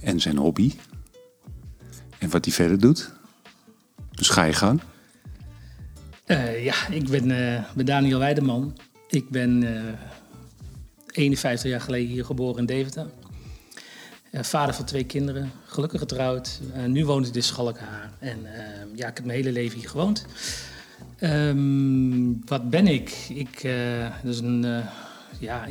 [0.00, 0.72] en zijn hobby
[2.18, 3.10] en wat hij verder doet.
[4.10, 4.80] Dus ga je gang.
[6.26, 8.76] Uh, ja, ik ben, uh, ben Daniel Weideman.
[9.08, 9.82] Ik ben uh,
[11.06, 13.06] 51 jaar geleden hier geboren in Deventer.
[14.32, 16.60] vader van twee kinderen, gelukkig getrouwd.
[16.86, 18.12] nu woon ik in Schalkhaar.
[18.18, 18.38] En
[18.94, 20.26] ja, ik heb mijn hele leven hier gewoond.
[21.20, 23.10] Um, wat ben ik?
[23.28, 23.62] Ik,
[24.24, 24.82] is een,
[25.38, 25.66] ja,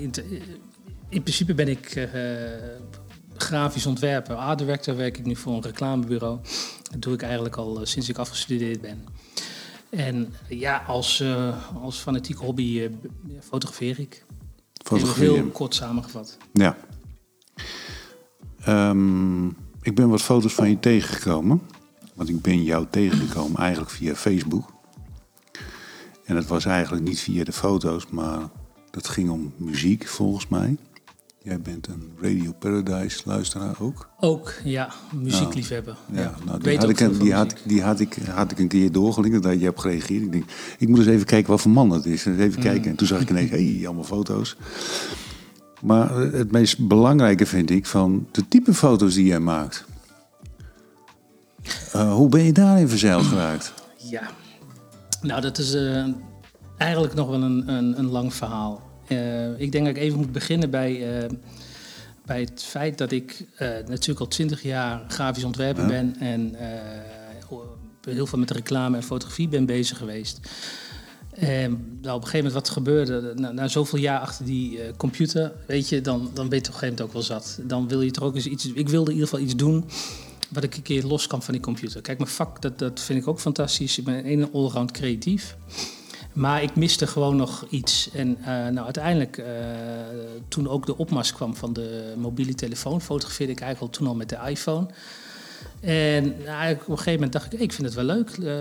[1.10, 2.10] in, in, principe ben ik
[3.38, 4.36] grafisch ontwerper.
[4.36, 6.40] Art director werk ik nu voor een reclamebureau.
[6.92, 9.06] Dat doe ik eigenlijk al sinds ik afgestudeerd ben.
[9.90, 12.90] En ja, als, uh, als fanatiek hobby uh,
[13.40, 14.26] fotografeer ik.
[14.84, 15.34] Fotografeer.
[15.34, 16.38] Heel kort samengevat.
[16.54, 16.78] Ja.
[18.68, 19.48] Um,
[19.82, 21.62] ik ben wat foto's van je tegengekomen.
[22.14, 24.74] Want ik ben jou tegengekomen eigenlijk via Facebook.
[26.24, 28.50] En het was eigenlijk niet via de foto's, maar
[28.90, 30.78] dat ging om muziek volgens mij.
[31.48, 34.10] Jij bent een Radio Paradise luisteraar ook?
[34.20, 34.90] Ook, ja.
[35.14, 35.98] Muziekliefhebber.
[36.12, 36.36] Ja, ja.
[36.46, 39.60] Nou, die, had ik, die, had, die had, ik, had ik een keer doorgelinkt dat
[39.60, 40.22] je hebt gereageerd.
[40.22, 40.44] Ik denk,
[40.78, 42.26] ik moet eens even kijken wat voor man dat is.
[42.26, 42.60] Even mm.
[42.60, 42.92] kijken.
[42.92, 44.56] En toen zag ik ineens, hé, hey, allemaal foto's.
[45.82, 49.86] Maar het meest belangrijke vind ik van de type foto's die jij maakt.
[51.96, 53.74] Uh, hoe ben je daarin verzeild geraakt?
[53.98, 54.30] Ja,
[55.22, 56.06] nou dat is uh,
[56.78, 58.87] eigenlijk nog wel een, een, een lang verhaal.
[59.08, 61.30] Uh, ik denk dat ik even moet beginnen bij, uh,
[62.26, 65.90] bij het feit dat ik uh, natuurlijk al twintig jaar grafisch ontwerper ja.
[65.90, 66.56] ben en
[68.02, 70.40] heel veel met reclame en fotografie ben bezig geweest.
[71.34, 71.70] En
[72.02, 75.90] nou, op een gegeven moment wat gebeurde, na, na zoveel jaar achter die computer, weet
[75.90, 77.60] je, dan, dan ben je op een gegeven moment ook wel zat.
[77.64, 79.86] Dan wil je toch ook eens iets, ik wilde in ieder geval iets doen
[80.50, 82.02] wat ik een keer los kan van die computer.
[82.02, 83.98] Kijk, mijn vak, dat, dat vind ik ook fantastisch.
[83.98, 85.56] Ik ben een allround creatief.
[86.38, 88.10] Maar ik miste gewoon nog iets.
[88.14, 89.46] En uh, nou, uiteindelijk, uh,
[90.48, 94.16] toen ook de opmars kwam van de mobiele telefoon, fotografeerde ik eigenlijk al toen al
[94.16, 94.88] met de iPhone.
[95.80, 98.38] En nou, op een gegeven moment dacht ik, ik vind het wel leuk.
[98.38, 98.54] Uh,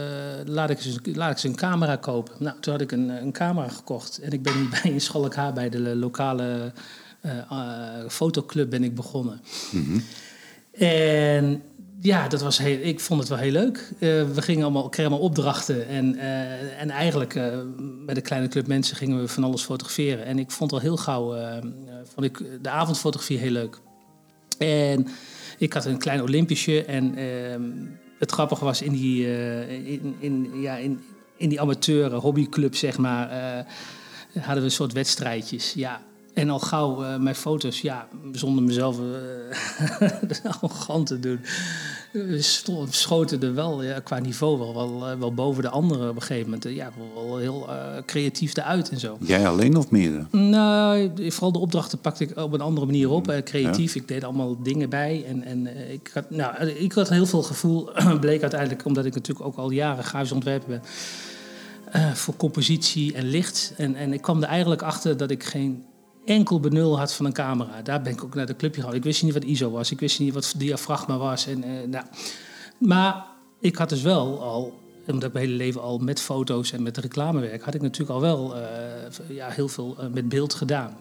[0.45, 2.35] laat, ik eens, laat ik eens een camera kopen.
[2.39, 4.19] Nou, toen had ik een, een camera gekocht.
[4.19, 6.73] En ik ben hier bij in Schalkhaar bij de lokale
[8.09, 9.41] fotoclub ben ik begonnen.
[9.73, 10.03] Mm -hmm.
[10.89, 11.63] En
[12.01, 13.93] ja, dat was heel, ik vond het wel heel leuk.
[13.93, 13.99] Uh,
[14.29, 15.89] we gingen allemaal, kregen allemaal opdrachten.
[15.89, 17.35] En, uh, en eigenlijk
[18.07, 20.25] met een kleine club mensen gingen we van alles fotograferen.
[20.25, 21.35] En ik vond al heel gauw
[22.15, 23.81] vond ik de avondfotografie heel leuk.
[24.59, 25.07] En
[25.59, 26.85] ik had een klein Olympische.
[26.85, 27.63] En ehm,
[28.19, 29.27] het grappige was in die,
[29.85, 31.01] in, in, ja, in,
[31.37, 33.29] in die amateur hobbyclub, zeg maar,
[34.35, 35.73] hadden we een soort wedstrijdjes.
[35.73, 36.03] Ja,
[36.37, 40.11] en al gauw uh, mijn foto's, ja, zonder mezelf uh,
[40.61, 41.41] arrogant te doen,
[42.89, 46.23] schoten er wel ja, qua niveau wel, wel, eh, wel boven de anderen op een
[46.23, 46.65] gegeven moment.
[46.69, 47.69] Ja, wel heel
[48.07, 49.17] creatief eruit en zo.
[49.21, 50.27] Jij alleen of meerdere?
[50.31, 53.27] Nou, vooral de opdrachten pakte ik op een andere manier op.
[53.27, 53.43] Mm.
[53.43, 55.25] creatief, ik deed allemaal dingen bij.
[55.29, 59.47] En, en ik, had, nou, ik had heel veel gevoel, bleek uiteindelijk, omdat ik natuurlijk
[59.47, 60.83] ook al jaren grafisch ontwerper ben.
[62.17, 63.73] voor compositie en licht.
[63.77, 65.85] En, en ik kwam er eigenlijk achter dat ik geen
[66.27, 67.83] enkel benul had van een camera.
[67.83, 68.95] Daar ben ik ook naar de club gegaan.
[68.95, 69.91] Ik wist niet wat ISO was.
[69.91, 71.47] Ik wist niet wat diafragma was.
[71.47, 72.05] En, uh, nou.
[72.79, 73.25] Maar
[73.61, 76.97] ik had dus wel al, omdat ik mijn hele leven al met foto's en met
[76.97, 78.63] reclamewerk, had ik natuurlijk al wel uh,
[79.29, 80.97] ja, heel veel uh, met beeld gedaan.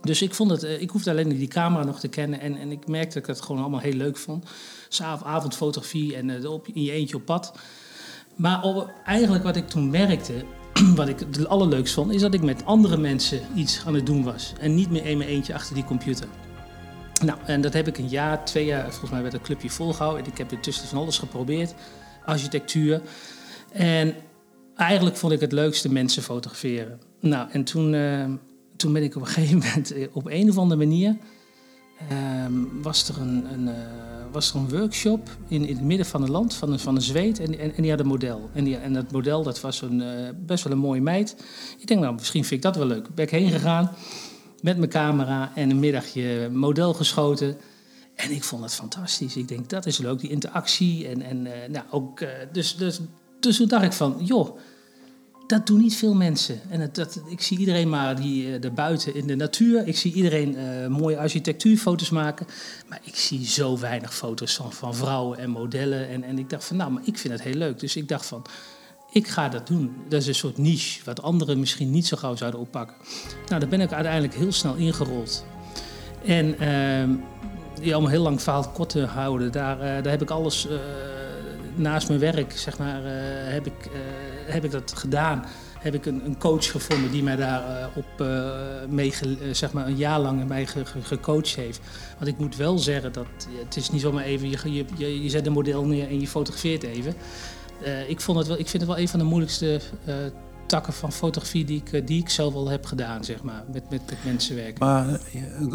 [0.00, 2.40] Dus ik vond het, ik hoefde alleen die camera nog te kennen.
[2.40, 4.44] En, en ik merkte dat ik het gewoon allemaal heel leuk vond.
[5.22, 7.52] Avondfotografie en op, in je eentje op pad.
[8.36, 8.62] Maar
[9.04, 10.44] eigenlijk wat ik toen merkte,
[10.94, 14.24] wat ik het allerleukst vond, is dat ik met andere mensen iets aan het doen
[14.24, 14.52] was.
[14.60, 16.26] En niet meer in mijn eentje achter die computer.
[17.24, 20.26] Nou, en dat heb ik een jaar, twee jaar, volgens mij werd het clubje volgehouden.
[20.26, 21.74] Ik heb tussen van alles geprobeerd.
[22.24, 23.02] Architectuur.
[23.72, 24.14] En
[24.76, 27.00] eigenlijk vond ik het leukste mensen fotograferen.
[27.20, 28.24] Nou, en toen, uh,
[28.76, 31.16] toen ben ik op een gegeven moment eh, op een of andere manier...
[32.12, 32.46] Uh,
[32.82, 36.30] was er een, een uh, was er een workshop in, in het midden van het
[36.30, 38.50] land van een, van een zweet en, en, die had een model.
[38.52, 41.36] En, die, en dat model dat was een, uh, best wel een mooie meid.
[41.78, 43.14] Ik denk, nou, misschien vind ik dat wel leuk.
[43.14, 43.90] Ben ik heen gegaan
[44.60, 47.56] met mijn camera en een middagje model geschoten.
[48.14, 49.36] En ik vond het fantastisch.
[49.36, 51.08] Ik denk, dat is leuk, die interactie.
[51.08, 53.00] En, en uh, nou, ook, uh, dus, dus,
[53.40, 54.56] dus toen dacht ik van, joh,
[55.52, 56.60] dat doen niet veel mensen.
[56.68, 59.86] En dat, ik zie iedereen maar die uh, er buiten in de natuur.
[59.86, 62.46] Ik zie iedereen uh, mooie architectuurfoto's maken.
[62.88, 66.08] Maar ik zie zo weinig foto's van, vrouwen en modellen.
[66.08, 67.80] En, en ik dacht van, nou, maar ik vind het heel leuk.
[67.80, 68.44] Dus ik dacht van,
[69.10, 69.94] ik ga dat doen.
[70.08, 72.96] Dat is een soort niche, wat anderen misschien niet zo gauw zouden oppakken.
[73.46, 75.44] Nou, daar ben ik uiteindelijk heel snel ingerold.
[76.24, 80.30] En uh, ja, om heel lang verhaal kort te houden, daar, uh, daar heb ik
[80.30, 80.68] alles
[81.74, 83.02] naast mijn werk, zeg maar,
[83.52, 83.90] heb ik
[84.44, 85.44] heb ik dat gedaan.
[85.78, 88.26] heb ik een, een coach gevonden die mij daar op
[88.88, 89.12] mee,
[89.52, 91.80] zeg maar een jaar lang mij ge, gecoacht heeft.
[92.18, 93.26] Want ik moet wel zeggen dat
[93.64, 96.82] het is niet zomaar even, je, je, je zet een model neer en je fotografeert
[96.82, 97.14] even.
[98.08, 99.80] ik, vond het wel, ik vind het wel een van de moeilijkste
[100.72, 104.02] takken van fotografie die ik, die ik zelf wel heb gedaan, zeg maar, met, met,
[104.24, 104.78] mensen werken.
[104.78, 105.20] Maar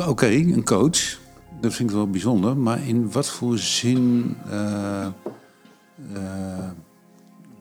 [0.07, 1.19] oké, een coach,
[1.61, 2.57] dat vind ik wel bijzonder.
[2.57, 5.07] Maar in wat voor zin uh,
[6.13, 6.69] uh,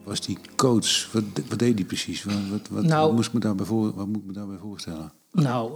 [0.07, 1.11] was die coach?
[1.11, 2.23] Wat, wat deed die precies?
[2.23, 5.11] Wat, wat, wat, nou, wat, moest me daarbij voor, wat moet ik me daarbij voorstellen?
[5.31, 5.71] Nou,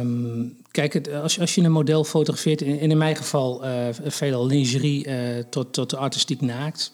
[0.00, 4.46] um, kijk, het, als, als je een model fotografeert, in, in mijn geval uh, veelal
[4.46, 5.08] lingerie
[5.48, 6.92] tot, tot artistiek naakt.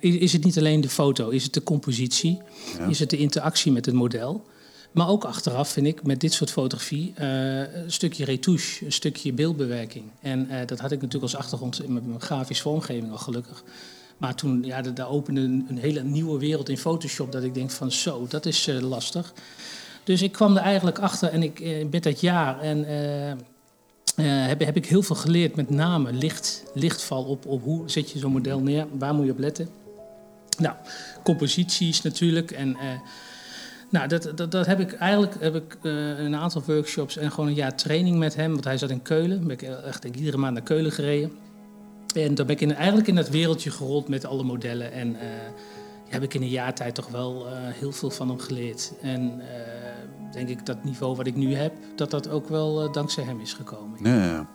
[0.00, 2.42] is het niet alleen de foto, is het de compositie,
[2.78, 2.86] ja.
[2.86, 4.44] is het de interactie met het model.
[4.94, 9.32] Maar ook achteraf vind ik met dit soort fotografie uh, een stukje retouche, een stukje
[9.32, 10.04] beeldbewerking.
[10.20, 13.64] En uh, dat had ik natuurlijk als achtergrond in mijn grafische vormgeving al gelukkig.
[14.16, 17.92] Maar toen, ja, daar opende een, hele nieuwe wereld in Photoshop dat ik denk van
[17.92, 19.32] zo, dat is uh, lastig.
[20.04, 22.84] Dus ik kwam er eigenlijk achter en ik met dat jaar en
[24.22, 28.18] heb, heb ik heel veel geleerd, met name licht, lichtval op, op hoe zet je
[28.18, 29.68] zo'n model neer, waar moet je op letten.
[30.58, 30.76] Nou,
[31.22, 32.76] composities natuurlijk en
[33.94, 37.54] nou, dat, dat, dat heb ik eigenlijk heb ik, een aantal workshops en gewoon een
[37.54, 38.52] jaar training met hem.
[38.52, 39.40] Want hij zat in Keulen.
[39.40, 41.32] Ben ik echt iedere maand naar Keulen gereden.
[42.16, 44.92] En dan ben ik in, eigenlijk in dat wereldje gerold met alle modellen.
[44.92, 45.18] En uh,
[46.08, 48.92] heb ik in een jaar tijd toch wel uh, heel veel van hem geleerd.
[49.02, 49.42] En
[50.32, 53.52] denk ik dat niveau wat ik nu heb, dat dat ook wel dankzij hem is
[53.52, 53.98] gekomen.
[54.02, 54.48] Ja,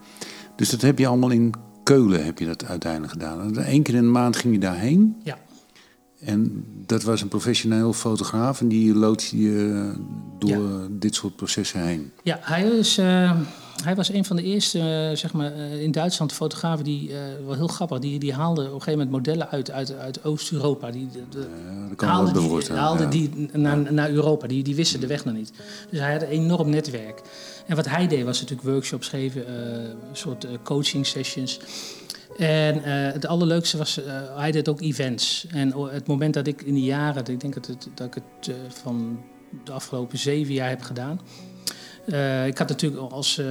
[0.56, 1.54] dus dat heb je allemaal in
[1.84, 3.58] Keulen heb je dat uiteindelijk gedaan.
[3.58, 5.16] Eén keer in de maand ging je daarheen.
[5.24, 5.38] Ja.
[6.20, 9.94] En dat was een professioneel fotograaf en die loopt je
[10.40, 12.12] door dit soort processen heen.
[12.24, 13.40] Ja, hij, is, uh,
[13.84, 17.12] hij was een van de eerste uh, zeg maar, uh, in Duitsland fotografen die,
[17.46, 20.92] wel heel grappig, die, die haalde op een gegeven moment modellen uit, uit, uit Oost-Europa.
[20.92, 21.48] Die, de, de,
[21.98, 23.10] ja, haalde die, haalde ja.
[23.10, 25.54] die naar, naar Europa, die, die wisten de weg nog niet.
[25.90, 27.22] Dus hij had een enorm netwerk.
[27.66, 31.60] En wat hij deed was natuurlijk workshops geven, een soort coaching sessions.
[32.38, 32.84] En uh,
[33.14, 34.06] het allerleukste was, uh,
[34.36, 35.46] hij deed ook events.
[35.50, 38.48] En het moment dat ik in die jaren, ik denk dat, het, dat ik het
[38.48, 39.20] uh, van
[39.64, 41.20] de afgelopen zeven jaar heb gedaan.
[42.46, 43.42] Ik had natuurlijk als,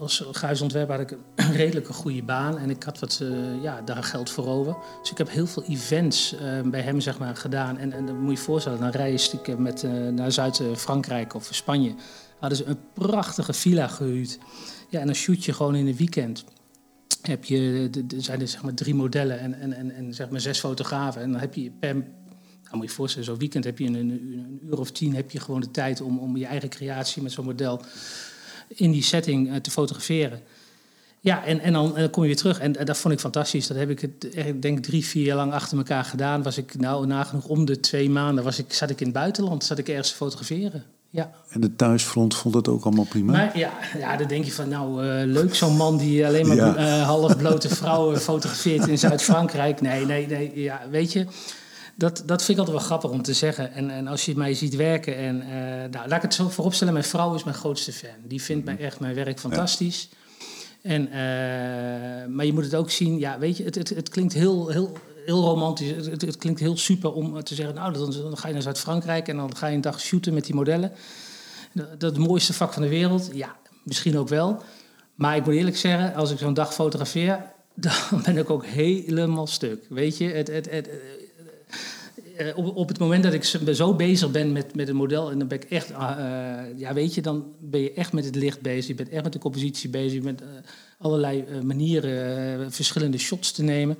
[0.00, 2.58] als gruisontwerper had ik een redelijke goede baan.
[2.58, 3.22] En ik had wat,
[3.62, 4.76] ja, daar geld voor over.
[5.00, 7.78] Dus ik heb heel veel events bij hem zeg maar, gedaan.
[7.78, 11.94] En, en dan moet je je voorstellen, dan reis ik met, naar Zuid-Frankrijk of Spanje.
[12.38, 14.38] Hadden ze een prachtige villa gehuurd.
[14.88, 16.44] Ja, en dan shoot je gewoon in een weekend
[17.26, 20.40] heb je, er zijn er zeg maar drie modellen en, en, en, en zeg maar
[20.40, 21.22] zes fotografen.
[21.22, 22.04] En dan heb je per,
[22.66, 25.40] nou moet je voorstellen, zo'n weekend heb je een, een, uur of tien heb je
[25.40, 27.80] gewoon de tijd om, om je eigen creatie met zo'n model
[28.68, 30.40] in die setting uh, te fotograferen.
[31.20, 32.58] Ja, en, en dan, dan kom je weer terug.
[32.58, 33.66] En, en, dat vond ik fantastisch.
[33.66, 36.42] Dat heb ik, het, ik denk drie, vier jaar lang achter elkaar gedaan.
[36.42, 39.64] Was ik nou nagenoeg om de twee maanden was ik, zat ik in het buitenland,
[39.64, 40.84] zat ik ergens te fotograferen.
[41.10, 41.30] Ja.
[41.48, 43.32] En de thuisfront vond het ook allemaal prima?
[43.32, 46.56] Maar, ja, ja, dan denk je van, nou, uh, leuk zo'n man die alleen maar
[46.56, 46.76] ja.
[46.76, 49.80] uh, half blote vrouwen fotografeert in Zuid-Frankrijk.
[49.80, 51.26] Nee, nee, nee, ja, weet je,
[51.98, 53.72] dat, dat vind ik altijd wel grappig om te zeggen.
[53.72, 55.48] En, en als je mij ziet werken, en uh,
[55.90, 58.10] nou, laat ik het zo vooropstellen, mijn vrouw is mijn grootste fan.
[58.24, 60.08] Die vindt mij echt mijn werk fantastisch.
[60.10, 60.16] Ja.
[60.90, 61.08] En,
[62.34, 64.92] maar je moet het ook zien, ja, weet je, het, het, het klinkt heel, heel,
[65.24, 66.06] heel romantisch.
[66.06, 69.28] Het, het, klinkt heel super om te zeggen, nou, dan, dan ga je naar Zuid-Frankrijk
[69.28, 70.92] en dan ga je een dag shooten met die modellen.
[71.72, 74.62] Dat, dat het mooiste vak van de wereld, ja, misschien ook wel.
[75.14, 79.46] Maar ik moet eerlijk zeggen, als ik zo'n dag fotografeer, dan ben ik ook helemaal
[79.46, 79.86] stuk.
[79.88, 80.88] Weet je, het, het, het,
[82.54, 85.48] op, op, het moment dat ik zo bezig ben met, met een model, en dan
[85.48, 85.96] ben ik echt, uh,
[86.76, 88.86] ja, weet je, dan ben je echt met het licht bezig.
[88.86, 90.12] Je bent echt met de compositie bezig.
[90.12, 90.42] Je bent
[90.98, 93.98] allerlei manieren, verschillende shots te nemen.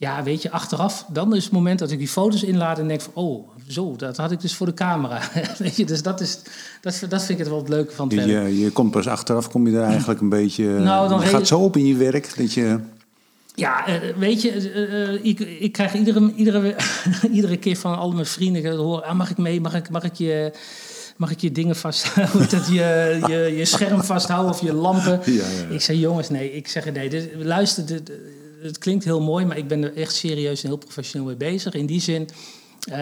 [0.00, 3.00] Ja, weet je, achteraf, dan is het moment dat ik die foto's inlaat en denk
[3.00, 5.20] van, oh, zo, dat had ik dus voor de camera.
[5.58, 6.38] weet je, dus dat, is,
[6.80, 8.58] dat, dat vind ik het wel het leuke van het je.
[8.58, 10.64] Je, komt pas achteraf, kom je er eigenlijk een beetje...
[10.64, 12.78] Nou, dan je gaat zo op in je werk dat je...
[13.54, 13.84] Ja,
[14.16, 16.76] weet je, uh, ik, ik krijg iedere, iedere,
[17.32, 19.04] iedere keer van al mijn vrienden horen...
[19.04, 20.52] Ah, mag ik mee, mag ik, mag ik je
[21.20, 22.50] mag ik je dingen vasthouden?
[22.58, 25.20] dat je, je, je scherm vasthouden of je lampen?
[25.24, 25.66] Ja, ja.
[25.68, 26.52] Ik zeg, jongens, nee.
[26.52, 28.12] Ik zeg, nee, dit, luister, dit,
[28.62, 31.74] het klinkt heel mooi, maar ik ben er echt serieus en heel professioneel mee bezig.
[31.74, 32.28] In die zin
[32.92, 32.96] uh,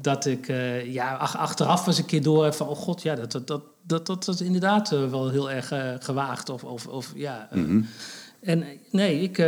[0.00, 3.46] dat ik uh, ja, achteraf was een keer door van, oh god, ja, dat, dat,
[3.46, 6.48] dat, dat, dat, dat is inderdaad wel heel erg gewaagd.
[6.48, 7.48] Of, of, of ja.
[7.52, 7.86] Mm -hmm.
[8.40, 9.38] En nee, ik.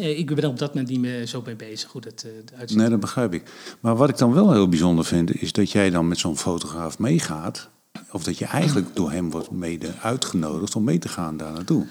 [0.00, 2.26] Ik ben op dat moment niet meer zo mee bezig hoe dat
[2.56, 2.78] uitziet.
[2.78, 3.42] Nee, dat begrijp ik.
[3.80, 6.98] Maar wat ik dan wel heel bijzonder vind, is dat jij dan met zo'n fotograaf
[6.98, 7.68] meegaat.
[8.10, 11.86] Of dat je eigenlijk door hem wordt mede uitgenodigd om mee te gaan daar naartoe.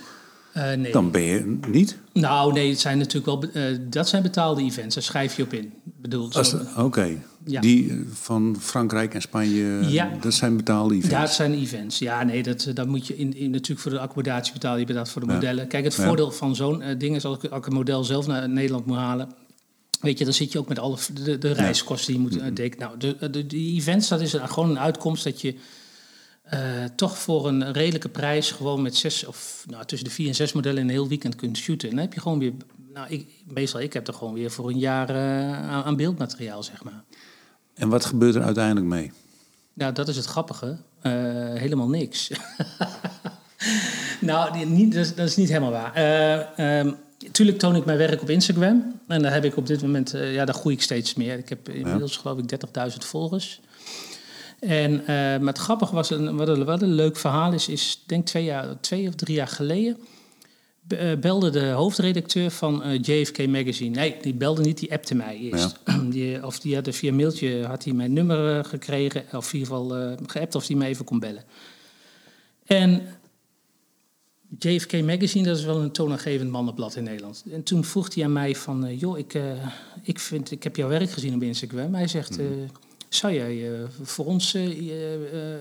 [0.53, 0.91] Eh, nee.
[0.91, 1.98] Dan ben je niet?
[2.13, 3.63] Nou, nee, het zijn natuurlijk wel...
[3.63, 5.74] eh, dat zijn betaalde events, daar schrijf je op in.
[6.77, 7.17] Oké.
[7.46, 7.62] Ja.
[7.62, 10.12] Die eh, van Frankrijk en Spanje, Ja.
[10.22, 11.12] dat zijn betaalde events.
[11.15, 12.00] Ja, het zijn events.
[12.00, 14.79] Ja, nee, dat, dat moet je in, in, natuurlijk voor de accommodatie betalen.
[14.79, 15.34] Je betaalt voor de Ja.
[15.34, 15.67] modellen.
[15.67, 18.27] Kijk, het voordeel van zo'n eh, ding is als ik, als ik een model zelf
[18.27, 19.29] naar Nederland moet halen.
[20.01, 22.72] Weet je, dan zit je ook met alle de, de reiskosten die je moet uh.
[22.77, 25.55] Nou, de, de, die events, dat is gewoon een uitkomst dat je
[26.41, 30.36] eh, toch voor een redelijke prijs gewoon met zes of nou, tussen de vier en
[30.36, 31.89] zes modellen een heel weekend kunt shooten.
[31.89, 32.53] En dan heb je gewoon weer,
[32.93, 36.63] nou, ik, meestal ik heb er gewoon weer voor een jaar eh, aan, aan beeldmateriaal,
[36.63, 37.03] zeg maar.
[37.74, 39.12] En wat gebeurt er uiteindelijk mee?
[39.74, 40.77] Nou, dat is het grappige.
[41.01, 41.12] Eh,
[41.53, 42.31] helemaal niks.
[44.19, 45.93] nou, niet, dat, is, dat is niet helemaal waar.
[45.93, 46.91] Eh, ehm,
[47.31, 49.00] tuurlijk toon ik mijn werk op Instagram.
[49.07, 51.38] En daar heb ik op dit moment, ja, daar groei ik steeds meer.
[51.38, 52.50] Ik heb inmiddels geloof ik
[52.91, 53.62] 30.000 volgers.
[54.62, 58.03] En eh, maar het grappige was, een, wat, een, wat een leuk verhaal is, is
[58.06, 59.98] denk twee, jaar, twee of drie jaar geleden...
[60.88, 63.96] eh, belde de hoofdredacteur van eh, JFK Magazine.
[63.96, 65.80] Nee, die belde niet, die appte mij eerst.
[66.10, 69.96] Die, of die had via mailtje had hij mijn nummer gekregen, of in ieder geval
[69.98, 71.44] eh geappt of hij me even kon bellen.
[72.65, 73.01] En
[74.60, 77.44] JFK Magazine, dat is wel een toonaangevend mannenblad in Nederland.
[77.51, 79.39] En toen vroeg hij aan mij van, joh, ik,
[80.01, 81.94] ik, vind, ik heb jouw werk gezien op Instagram.
[81.94, 82.46] Hij zegt, eh,
[83.15, 85.60] zou jij eh, voor ons eh, eh,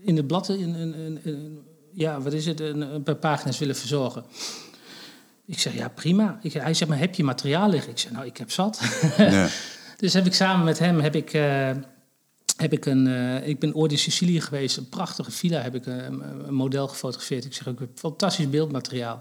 [0.00, 1.58] in het blad, in-
[1.92, 4.24] ja, wat is het, een, een paar pagina's willen verzorgen?
[5.46, 6.38] Ik zeg, ja, prima.
[6.42, 7.90] Ik, hij zegt, maar heb je materiaal liggen?
[7.90, 8.80] Ik zeg, nou, ik heb zat.
[9.96, 11.30] Dus heb ik samen met hem heb ik,
[12.56, 13.06] heb ik een.
[13.44, 15.60] ik ben ooit in Sicilië geweest, een prachtige villa.
[15.60, 17.44] Heb ik een, een model gefotografeerd.
[17.44, 19.20] Ik zeg ook fantastisch beeldmateriaal.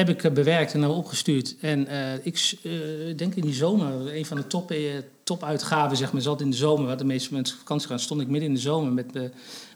[0.00, 1.56] Heb ik eh, bewerkt en naar opgestuurd.
[1.60, 2.70] En eh, ik eh,
[3.16, 4.78] denk in die zomer, een van de top, eh,
[5.22, 8.20] topuitgaven, zeg maar, zat in de zomer, waar de meeste mensen op vakantie gaan, stond
[8.20, 9.12] ik midden in de zomer met,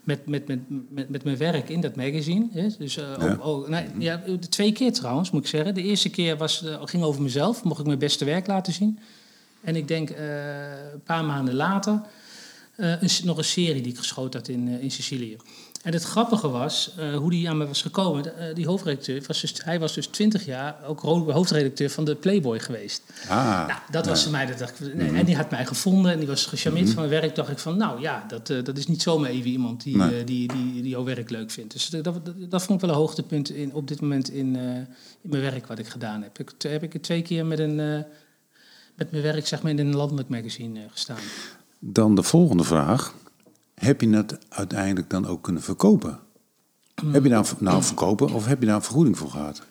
[0.03, 2.47] met, met, met, met, met mijn werk in dat magazine.
[2.51, 2.67] Hè?
[2.77, 3.15] Dus Ja.
[3.21, 5.73] ook- ook- nee, ja, twee keer trouwens, moet ik zeggen.
[5.73, 8.99] De eerste keer was, ging over mezelf, mocht ik mijn beste werk laten zien.
[9.63, 12.01] En ik denk een paar maanden later
[12.75, 15.37] een, nog een serie die ik geschoten had in, in Sicilië.
[15.85, 18.37] En het grappige was, eh, hoe die aan me was gekomen.
[18.37, 22.59] Eh, die hoofdredacteur, was dus, hij was dus 20 jaar ook hoofdredacteur van de Playboy
[22.59, 23.03] geweest.
[23.27, 25.15] Ah, Nou, dat was voor mij, dat dacht ik, nee, Mhm.
[25.15, 27.35] en die had mij gevonden en die was gecharmeerd van mijn werk.
[27.35, 30.23] dacht ik van, nou ja, dat, eh, dat is niet zomaar even iemand die, Nee.
[30.23, 31.73] die, die, die jouw werk leuk vindt.
[31.73, 32.15] Dus dat, dat,
[32.49, 34.87] dat vond ik wel een hoogtepunt in, op dit moment in, in
[35.21, 36.39] mijn werk wat ik gedaan heb.
[36.39, 37.75] Ik, heb ik twee keer met, een,
[38.95, 41.17] met mijn werk zeg maar, in een landelijk magazine gestaan.
[41.79, 43.13] dan de volgende vraag.
[43.75, 46.19] Heb je het uiteindelijk dan ook kunnen verkopen?
[47.05, 49.61] Heb je daar nou verkopen of heb je daar een vergoeding voor gehad?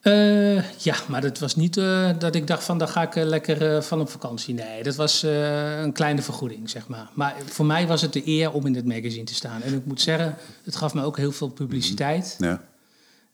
[0.00, 3.24] Eh, ja, maar dat was niet eh, dat ik dacht van daar ga ik eh,
[3.24, 4.54] lekker van op vakantie.
[4.54, 7.10] Nee, dat was een kleine vergoeding, zeg maar.
[7.14, 9.62] Maar voor mij was het de eer om in het magazine te staan.
[9.62, 12.36] En ik moet zeggen, het gaf me ook heel veel publiciteit.
[12.38, 12.62] Ja.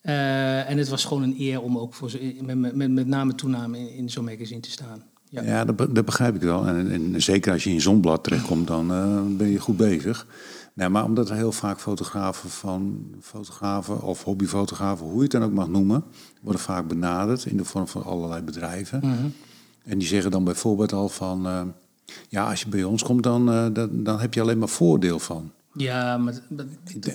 [0.02, 2.10] Eh, en het was gewoon een eer om ook voor
[2.40, 5.02] met, met, met, met name toename in, in zo'n magazine te staan.
[5.32, 5.42] Ja.
[5.42, 6.66] Ja, dat, dat begrijp ik wel.
[6.66, 10.26] En, en zeker als je in Zonblad terechtkomt, dan eh, ben je goed bezig.
[10.74, 15.42] Nee, maar omdat er heel vaak fotografen van fotografen of hobbyfotografen, hoe je het dan
[15.42, 16.04] ook mag noemen,
[16.42, 18.98] worden vaak benaderd in de vorm van allerlei bedrijven.
[18.98, 19.26] Mhm.
[19.84, 21.62] En die zeggen dan bijvoorbeeld al van, eh,
[22.28, 25.18] ja, als je bij ons komt, dan, eh, dan, dan heb je alleen maar voordeel
[25.18, 25.50] van.
[25.74, 26.64] Ja, maar, maar,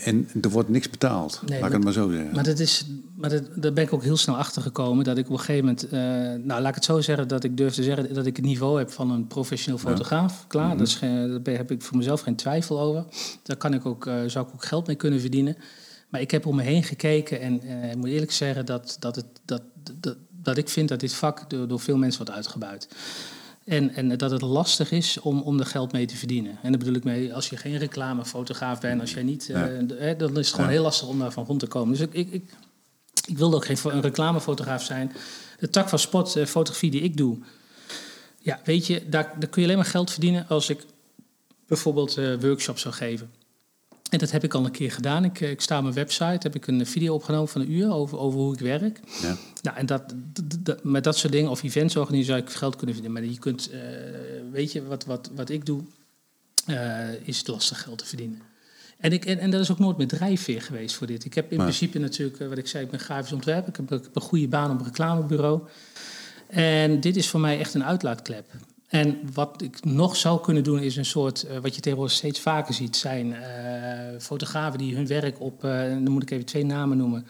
[0.04, 2.34] En er wordt niks betaald, Nee, laat ik het maar zo zeggen.
[2.34, 2.86] maar, dat is,
[3.16, 5.04] maar dat, daar ben ik ook heel snel achter gekomen.
[5.04, 6.00] Dat ik op een gegeven moment, eh,
[6.46, 8.78] nou laat ik het zo zeggen, dat ik durf te zeggen dat ik het niveau
[8.78, 10.46] heb van een professioneel fotograaf.
[10.48, 10.78] Klaar, Mhm.
[10.78, 13.06] dat is geen- daar heb ik voor mezelf geen twijfel over.
[13.44, 15.58] Daar kan ik ook, eh, zou ik ook geld mee kunnen verdienen.
[16.10, 19.16] Maar ik heb om me heen gekeken en eh, ik moet eerlijk zeggen dat, dat,
[19.16, 19.62] het, dat,
[20.00, 22.88] dat, dat ik vind dat dit vak door, door veel mensen wordt uitgebuit.
[23.68, 26.52] En, en dat het lastig is om, om er geld mee te verdienen.
[26.62, 29.56] En daar bedoel ik mee, als je geen reclamefotograaf bent, als jij niet, eh,
[29.88, 29.96] Ja.
[29.96, 30.72] hè, dan is het gewoon Ja.
[30.72, 31.92] heel lastig om daarvan rond te komen.
[31.98, 32.50] Dus ik, ik, ik,
[33.28, 35.12] ik wilde ook geen fo- een reclamefotograaf zijn.
[35.60, 37.38] De tak van sport, eh, fotografie die ik doe,
[38.40, 40.86] ja, weet je, daar, daar kun je alleen maar geld verdienen als ik
[41.68, 43.32] bijvoorbeeld eh, workshops zou geven.
[44.10, 45.24] En dat heb ik al een keer gedaan.
[45.24, 47.92] Ik, eh, ik sta op mijn website, heb ik een video opgenomen van een uur
[47.92, 49.00] over, over hoe ik werk.
[49.22, 49.38] Ja.
[49.62, 50.14] Nou, en dat,
[50.84, 53.22] met dat soort dingen, of events organiseren, zou ik geld kunnen verdienen.
[53.22, 53.80] Maar je kunt, eh,
[54.52, 55.82] weet je, wat, wat, wat ik doe,
[56.66, 58.42] eh, is het lastig geld te verdienen.
[58.98, 61.26] En, ik, en, en dat is ook nooit mijn drijfveer geweest voor dit.
[61.26, 63.70] Ik heb in principe natuurlijk, eh, wat ik zei, ik ben grafisch ontwerper.
[63.70, 65.62] Ik heb, ik heb een goede baan op een reclamebureau.
[66.48, 68.46] En dit is voor mij echt een uitlaatklep.
[68.88, 72.40] En wat ik nog zou kunnen doen, is een soort, eh, wat je tegenwoordig steeds
[72.40, 76.66] vaker ziet, zijn eh, fotografen die hun werk op, eh, dan moet ik even twee
[76.66, 77.26] namen noemen.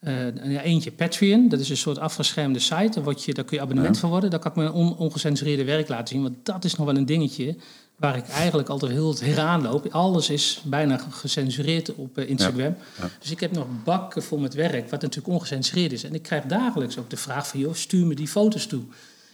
[0.00, 2.90] Uh, eentje Patreon, dat is een soort afgeschermde site.
[2.94, 4.00] Daar, word je, daar kun je abonnement ja.
[4.00, 4.30] van worden.
[4.30, 6.22] Daar kan ik mijn on, ongecensureerde werk laten zien.
[6.22, 7.56] Want dat is nog wel een dingetje
[7.96, 9.86] waar ik eigenlijk altijd heel heraan loop.
[9.86, 12.74] Alles is bijna gecensureerd op uh, Instagram.
[12.98, 13.10] Ja.
[13.18, 16.04] Dus ik heb nog bakken vol met werk, wat natuurlijk ongecensureerd is.
[16.04, 18.82] En ik krijg dagelijks ook de vraag van, joh, stuur me die foto's toe.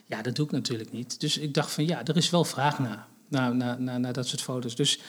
[0.07, 1.21] Ja, dat doe ik natuurlijk niet.
[1.21, 4.27] Dus ik dacht van, ja, er is wel vraag naar, naar, naar, naar, naar dat
[4.27, 4.77] soort foto's.
[4.77, 5.01] Dus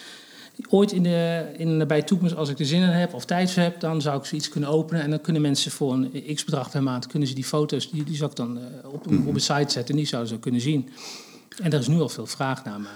[0.70, 3.52] ooit in de, in de nabije toekomst, als ik er zin in heb of tijd
[3.52, 5.02] voor heb, dan zou ik zoiets kunnen openen.
[5.02, 8.04] En dan kunnen mensen voor een x bedrag per maand, kunnen ze die foto's, die,
[8.04, 8.64] die zou ik dan uh,
[8.94, 10.90] op, op een site zetten en die zouden ze kunnen zien.
[11.62, 12.88] En er is nu al veel vraag naar me.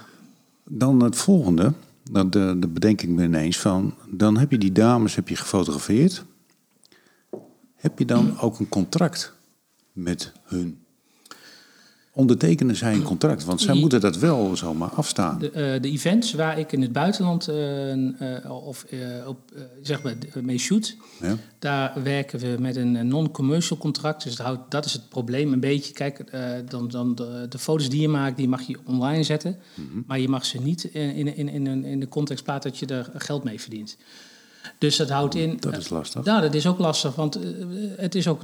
[0.64, 1.72] Dan het volgende,
[2.10, 5.36] dat de, de bedenk ik me ineens van, dan heb je die dames heb je
[5.36, 6.24] gefotografeerd.
[7.74, 9.32] Heb je dan ook een contract
[9.92, 10.81] met hun?
[12.14, 13.44] Ondertekenen zij een contract?
[13.44, 15.38] Want zij moeten dat wel zomaar afstaan.
[15.38, 18.86] De, uh, de events waar ik in het buitenland uh, uh, of,
[19.26, 19.38] op,
[19.82, 21.36] zeg maar, mee shoot, ja.
[21.58, 24.24] daar werken we met een non-commercial contract.
[24.24, 25.92] Dus dat, houdt, dat is het probleem een beetje.
[25.92, 26.32] Kijk,
[26.68, 29.56] dan, dan de, de, foto's die je maakt, die mag je online zetten.
[29.74, 30.04] Mm -hmm.
[30.06, 32.86] Maar je mag ze niet in, in, in, in, in de context plaatsen dat je
[32.86, 33.96] er geld mee verdient.
[34.78, 35.56] Dus dat houdt in.
[35.60, 36.24] Dat is lastig.
[36.24, 37.38] Nou, dat is ook lastig, want
[37.96, 38.42] het is ook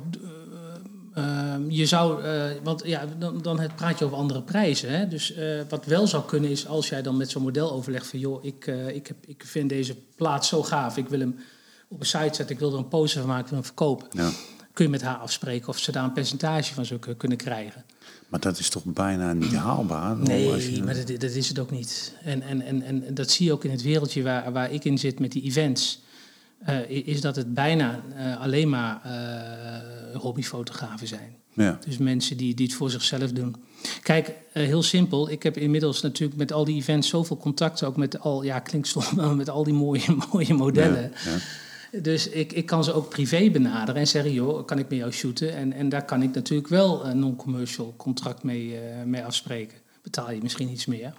[1.19, 4.91] Ehm, je zou, uh, want ja, dan, dan praat je over andere prijzen.
[4.91, 5.09] Hè?
[5.09, 8.19] Dus uh, wat wel zou kunnen is als jij dan met zo'n model overlegt van
[8.19, 11.37] joh, ik, uh, ik, heb, ik vind deze plaat zo gaaf, ik wil hem
[11.89, 14.09] op een site zetten, ik wil er een poster van maken, ik wil hem verkopen.
[14.11, 14.31] Ja.
[14.73, 17.85] Kun je met haar afspreken of ze daar een percentage van zou kunnen krijgen.
[18.29, 20.17] Maar dat is toch bijna niet haalbaar?
[20.17, 20.83] Nee, je...
[20.83, 22.15] maar dat, dat, is het ook niet.
[22.25, 24.99] En, en, en, en dat zie je ook in het wereldje waar, waar ik in
[24.99, 26.01] zit met die events.
[26.89, 28.01] Is dat het bijna
[28.41, 29.01] alleen maar
[30.15, 31.37] hobbyfotografen zijn.
[31.59, 31.79] Ja.
[31.87, 33.57] Dus mensen die, die het voor zichzelf doen.
[34.03, 35.31] Kijk, heel simpel.
[35.31, 37.87] Ik heb inmiddels natuurlijk met al die events zoveel contacten.
[37.87, 41.13] Ook met al, ja, klinkt stom, maar met al die mooie, mooie modellen.
[41.25, 41.39] Ja, ja.
[42.01, 45.13] Dus ik, ik kan ze ook privé benaderen en zeggen: joh, kan ik met jou
[45.13, 45.57] shooten?
[45.57, 49.79] En, en daar kan ik natuurlijk wel een non-commercial contract mee, mee afspreken.
[50.03, 51.13] Betaal je misschien iets meer.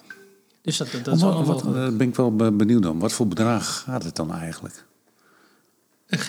[0.61, 2.99] Dus dat, dat, dat is wat, wat, ben ik wel benieuwd dan.
[2.99, 4.87] Wat voor bedrag gaat het dan eigenlijk?
[6.09, 6.19] Eh,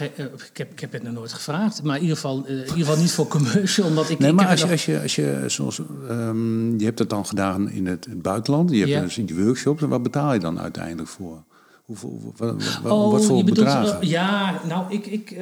[0.50, 2.76] ik heb, ik heb het nog nooit gevraagd, maar in ieder geval, eh, in ieder
[2.76, 3.86] geval niet voor commercial.
[3.86, 5.78] Omdat ik, nee, ik maar als je, als je, als je, zoals,
[6.10, 9.00] um, je hebt het dan gedaan in het, het buitenland, je hebt ja.
[9.00, 11.42] dus in die workshops, en wat betaal je dan uiteindelijk voor?
[11.84, 14.04] Hoeveel, wat, wat, oh, wat voor je bedoelt, bedragen?
[14.04, 15.38] Uh, ja, nou, ik, ik, uh,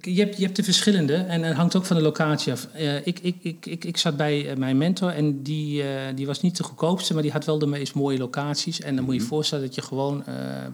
[0.00, 2.68] je, hebt, je hebt de verschillende en het hangt ook van de locatie af.
[2.76, 6.56] Uh, ik, ik, ik, ik, ik zat bij mijn mentor en die, die was niet
[6.56, 8.80] de goedkoopste, maar die had wel de meest mooie locaties.
[8.80, 10.24] En dan moet je je voorstellen dat je gewoon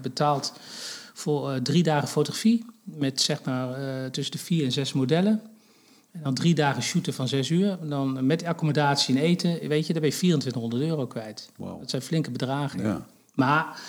[0.03, 0.53] betaalt
[1.15, 2.65] voor drie dagen fotografie
[2.97, 5.41] met zeg maar uh, tussen de vier en zes modellen.
[6.13, 7.79] En dan drie dagen shooten van zes uur.
[7.81, 11.51] En dan met accommodatie en eten, weet je, daar ben je 2400 euro kwijt.
[11.57, 11.81] Wow.
[11.81, 12.83] Dat zijn flinke bedragen.
[12.83, 13.07] Ja.
[13.35, 13.81] Maar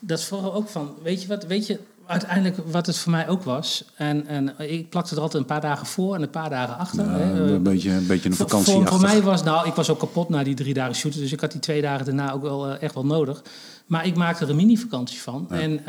[0.00, 3.28] dat is vooral ook van, weet je wat, weet je, uiteindelijk wat het voor mij
[3.28, 3.84] ook was.
[3.94, 7.04] En, en ik plakte er altijd een paar dagen voor en een paar dagen achter.
[7.04, 7.18] Ja.
[7.18, 8.72] Een, beetje, een beetje een vakantie.
[8.72, 11.20] Voor, voor, mij was, nou, ik was ook kapot na die drie dagen shooten.
[11.20, 13.42] Dus ik had die twee dagen daarna ook wel uh, echt wel nodig.
[13.86, 15.46] Maar ik maakte er een mini-vakantie van.
[15.50, 15.56] Ja.
[15.56, 15.80] En...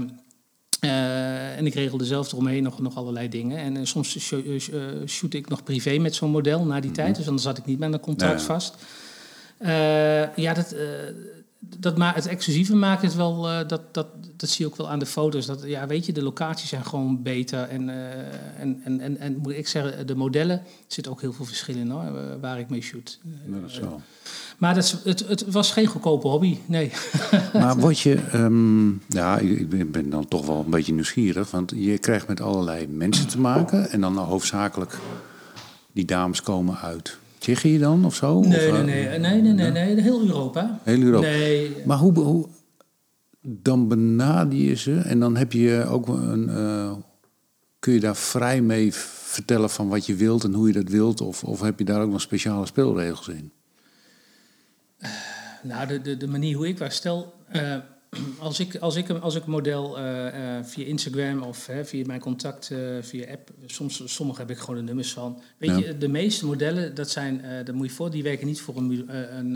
[0.00, 0.10] Uh,
[0.84, 3.58] uh, en ik regelde zelf eromheen nog, nog allerlei dingen.
[3.58, 6.92] En uh, soms uh, shoot ik nog privé met zo'n model na die mm -hmm.
[6.92, 7.16] tijd.
[7.16, 8.74] Dus dan zat ik niet met een contract vast.
[10.36, 10.74] ja, dat,
[11.58, 14.98] dat ma het exclusieve maakt het wel, dat, dat, dat zie je ook wel aan
[14.98, 15.46] de foto's.
[15.46, 17.68] Dat, ja, weet je, de locaties zijn gewoon beter.
[17.68, 17.88] En,
[18.58, 21.76] en, en, en, en moet ik zeggen, de modellen, er zit ook heel veel verschil
[21.76, 23.18] in hoor, waar ik mee shoot.
[23.22, 24.00] Ja, dat is wel.
[24.58, 26.92] Maar dat, het, het, was geen goedkope hobby, nee.
[27.52, 31.98] Maar word je, um, ja, ik ben dan toch wel een beetje nieuwsgierig, want je
[31.98, 34.98] krijgt met allerlei mensen te maken en dan hoofdzakelijk
[35.92, 38.40] die dames komen uit Tsjechië dan of zo?
[38.40, 40.80] Nee, of, nee, nee, nee, nee, nee, nee, heel Europa.
[40.82, 41.26] Heel Europa.
[41.26, 41.76] Nee.
[41.84, 42.46] Maar hoe, hoe,
[43.40, 46.92] dan benader je ze en dan heb je ook een, uh,
[47.78, 48.92] kun je daar vrij mee
[49.34, 52.02] vertellen van wat je wilt en hoe je dat wilt, of, of heb je daar
[52.02, 53.52] ook nog speciale speelregels in?
[55.64, 56.94] Nou, de, de, de manier hoe ik was.
[56.94, 57.76] Stel, uh,
[58.38, 62.20] als, ik, als, ik, als ik een model uh, uh, via Instagram of via mijn
[62.20, 65.42] contact, via app, soms sommige heb ik gewoon de nummers van.
[65.58, 65.76] Weet ja.
[65.76, 69.16] je, de meeste modellen, dat zijn, daar moet je voor, die werken niet voor een,
[69.38, 69.54] een,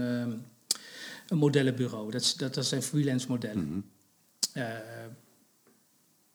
[1.28, 2.10] een modellenbureau.
[2.10, 3.64] Dat, dat, dat zijn freelance modellen.
[3.64, 3.84] Mm
[4.52, 4.64] -hmm.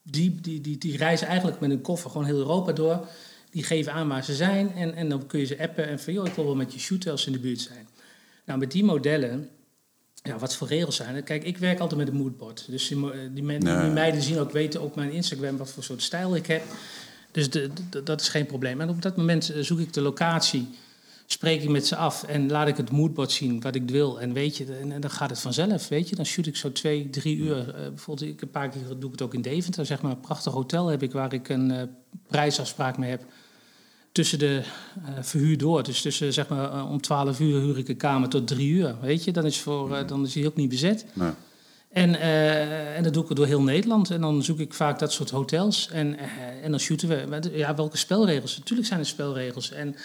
[0.04, 3.08] die, die, die, die reizen eigenlijk met een koffer gewoon heel Europa door.
[3.50, 6.14] Die geven aan waar ze zijn en, en dan kun je ze appen en van
[6.14, 7.88] joh, ik wil wel met je shooten als ze in de buurt zijn.
[8.46, 9.50] Nou, met die modellen,
[10.24, 11.22] ja, wat voor regels zijn er?
[11.22, 12.66] Kijk, ik werk altijd met een moodboard.
[12.70, 13.82] Dus die, die, men, nee.
[13.82, 16.64] die meiden zien ook, weten op mijn Instagram wat voor soort stijl ik heb.
[17.32, 18.82] Dus de, de, dat is geen probleem.
[18.82, 20.68] En op dat moment zoek ik de locatie,
[21.26, 24.22] spreek ik met ze af en laat ik het moodboard zien wat ik wil.
[24.22, 26.16] En weet je, en, en dan gaat het vanzelf, weet je.
[26.16, 27.68] Dan shoot ik zo twee, drie uur.
[27.68, 30.12] Uh, bijvoorbeeld, ik een paar keer doe ik het ook in Deventer, zeg maar.
[30.12, 31.82] Een prachtig hotel heb ik waar ik een uh,
[32.28, 33.24] reisafspraak mee heb
[34.14, 34.62] tussen de
[34.98, 35.84] uh, verhuur door.
[35.84, 38.96] Dus tussen zeg maar uh, om 12 uur huur ik een kamer tot drie uur.
[39.02, 41.06] Weet je, dan is, voor, uh, dan is hij ook niet bezet.
[41.14, 41.32] Nee.
[41.92, 42.20] En,
[42.96, 44.10] en dat doe ik door heel Nederland.
[44.10, 45.90] En dan zoek ik vaak dat soort hotels.
[45.90, 46.18] En,
[46.64, 47.52] en dan shooten we.
[47.54, 48.58] Ja, welke spelregels?
[48.58, 49.72] Natuurlijk zijn er spelregels.
[49.72, 49.96] En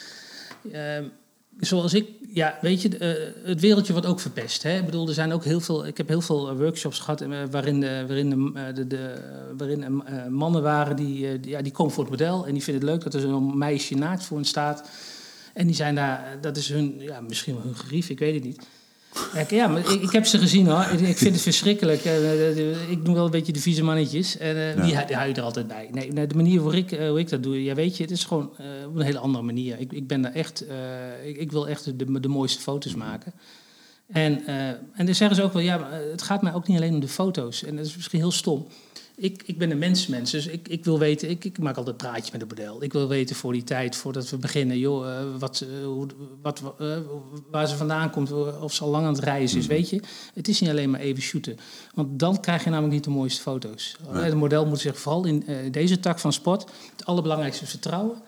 [0.73, 1.05] ehm,
[1.61, 4.63] zoals ik, ja, weet je, uh, het wereldje wordt ook verpest.
[4.63, 4.79] Hè?
[4.79, 5.87] Ik bedoel, er zijn ook heel veel.
[5.87, 8.31] Ik heb heel veel workshops gehad uh, waarin, waarin,
[8.75, 9.21] de, de,
[9.57, 12.91] waarin mannen waren die, die, ja, die komen voor het model en die vinden het
[12.91, 14.89] leuk dat er zo'n meisje naakt voor hen staat.
[15.55, 18.45] En die zijn daar, dat is hun, ja, misschien wel hun gerief, ik weet het
[18.45, 18.67] niet.
[19.49, 21.01] Ja, maar ik, ik, heb ze gezien hoor.
[21.09, 22.05] Ik vind het verschrikkelijk.
[22.05, 24.37] Uh, ik doe wel een beetje de vieze mannetjes.
[24.37, 25.89] En uh, die, die hou je er altijd bij.
[25.93, 28.51] Nee, de manier waarop ik, hoe ik dat doe, ja, weet je, het is gewoon
[28.87, 29.79] op een hele andere manier.
[29.79, 30.65] Ik, ik ben daar echt,
[31.25, 33.33] ik, ik, wil echt de, de mooiste foto's maken.
[34.13, 34.47] En,
[34.95, 37.09] en dan zeggen ze ook wel, ja, het gaat mij ook niet alleen om de
[37.09, 37.65] foto's.
[37.65, 38.67] En dat is misschien heel stom
[39.21, 42.31] ik, ik ben een mensmens, dus ik, ik wil weten, ik, ik maak altijd praatjes
[42.31, 42.83] met het model.
[42.83, 46.07] Ik wil weten voor die tijd, voordat we beginnen, joh, uh, wat, uh, hoe,
[46.43, 46.97] wat, uh,
[47.51, 49.71] waar ze vandaan komt, of ze al lang aan het reizen is, mm.
[49.71, 50.01] weet je.
[50.35, 51.59] Het is niet alleen maar even shooten,
[51.95, 53.97] want dan krijg je namelijk niet de mooiste foto's.
[54.13, 54.23] Nee.
[54.23, 58.23] Het model moet zich vooral in deze tak van sport, het allerbelangrijkste is vertrouwen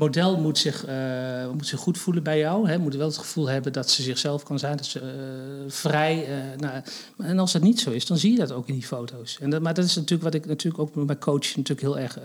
[0.00, 2.68] model moet zich, uh, moet zich goed voelen bij jou.
[2.68, 6.28] Hè, moet wel het gevoel hebben dat ze zichzelf kan zijn, dat ze uh, vrij.
[6.28, 6.82] Uh, nou,
[7.18, 9.38] en als dat niet zo is, dan zie je dat ook in die foto's.
[9.40, 11.98] En dat, maar dat is natuurlijk wat ik natuurlijk ook met mijn coach natuurlijk heel
[11.98, 12.18] erg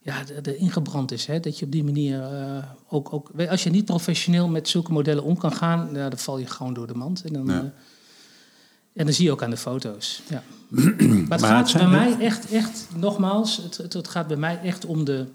[0.00, 1.26] ja, de, de ingebrand is.
[1.26, 2.22] Hè, dat je op die manier
[2.88, 3.30] ook, ook.
[3.48, 6.74] Als je niet professioneel met zulke modellen om kan gaan, nou, dan val je gewoon
[6.74, 7.24] door de mand.
[7.24, 7.72] En dan, ja.
[8.94, 10.22] En dan zie je ook aan de foto's.
[10.28, 10.42] Ja.
[11.28, 14.84] maar het gaat bij mij echt, echt, nogmaals, het, het, het gaat bij mij echt
[14.84, 15.26] om de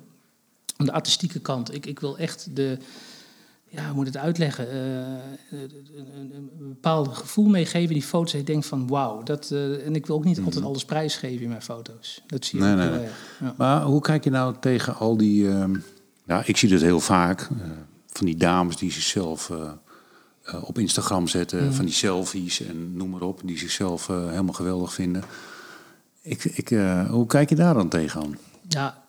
[0.78, 1.74] om de artistieke kant.
[1.74, 2.78] Ik, ik wil echt de,
[3.70, 4.68] ja, hoe moet het uitleggen?
[4.68, 8.34] Uh, een, bepaald gevoel meegeven die foto's.
[8.34, 9.24] Ik denk van wauw.
[9.24, 10.66] Dat, uh, en ik wil ook niet altijd mhm.
[10.66, 12.22] alles prijsgeven in mijn foto's.
[12.28, 13.08] Dat zie je nee, nee.
[13.40, 13.54] Ja.
[13.58, 15.44] Maar hoe kijk je nou tegen al die...
[15.44, 15.66] Uh,
[16.26, 17.42] nou, ik zie dat heel vaak.
[17.42, 17.70] Eh,
[18.08, 19.52] van die dames die zichzelf
[20.62, 21.64] op Instagram zetten.
[21.64, 21.74] Mm.
[21.74, 23.42] Van die selfies en noem maar op.
[23.44, 25.24] Die zichzelf helemaal geweldig vinden.
[26.22, 26.70] Ik, ik,
[27.10, 28.38] hoe kijk je daar dan tegenaan?
[28.68, 29.07] Ja,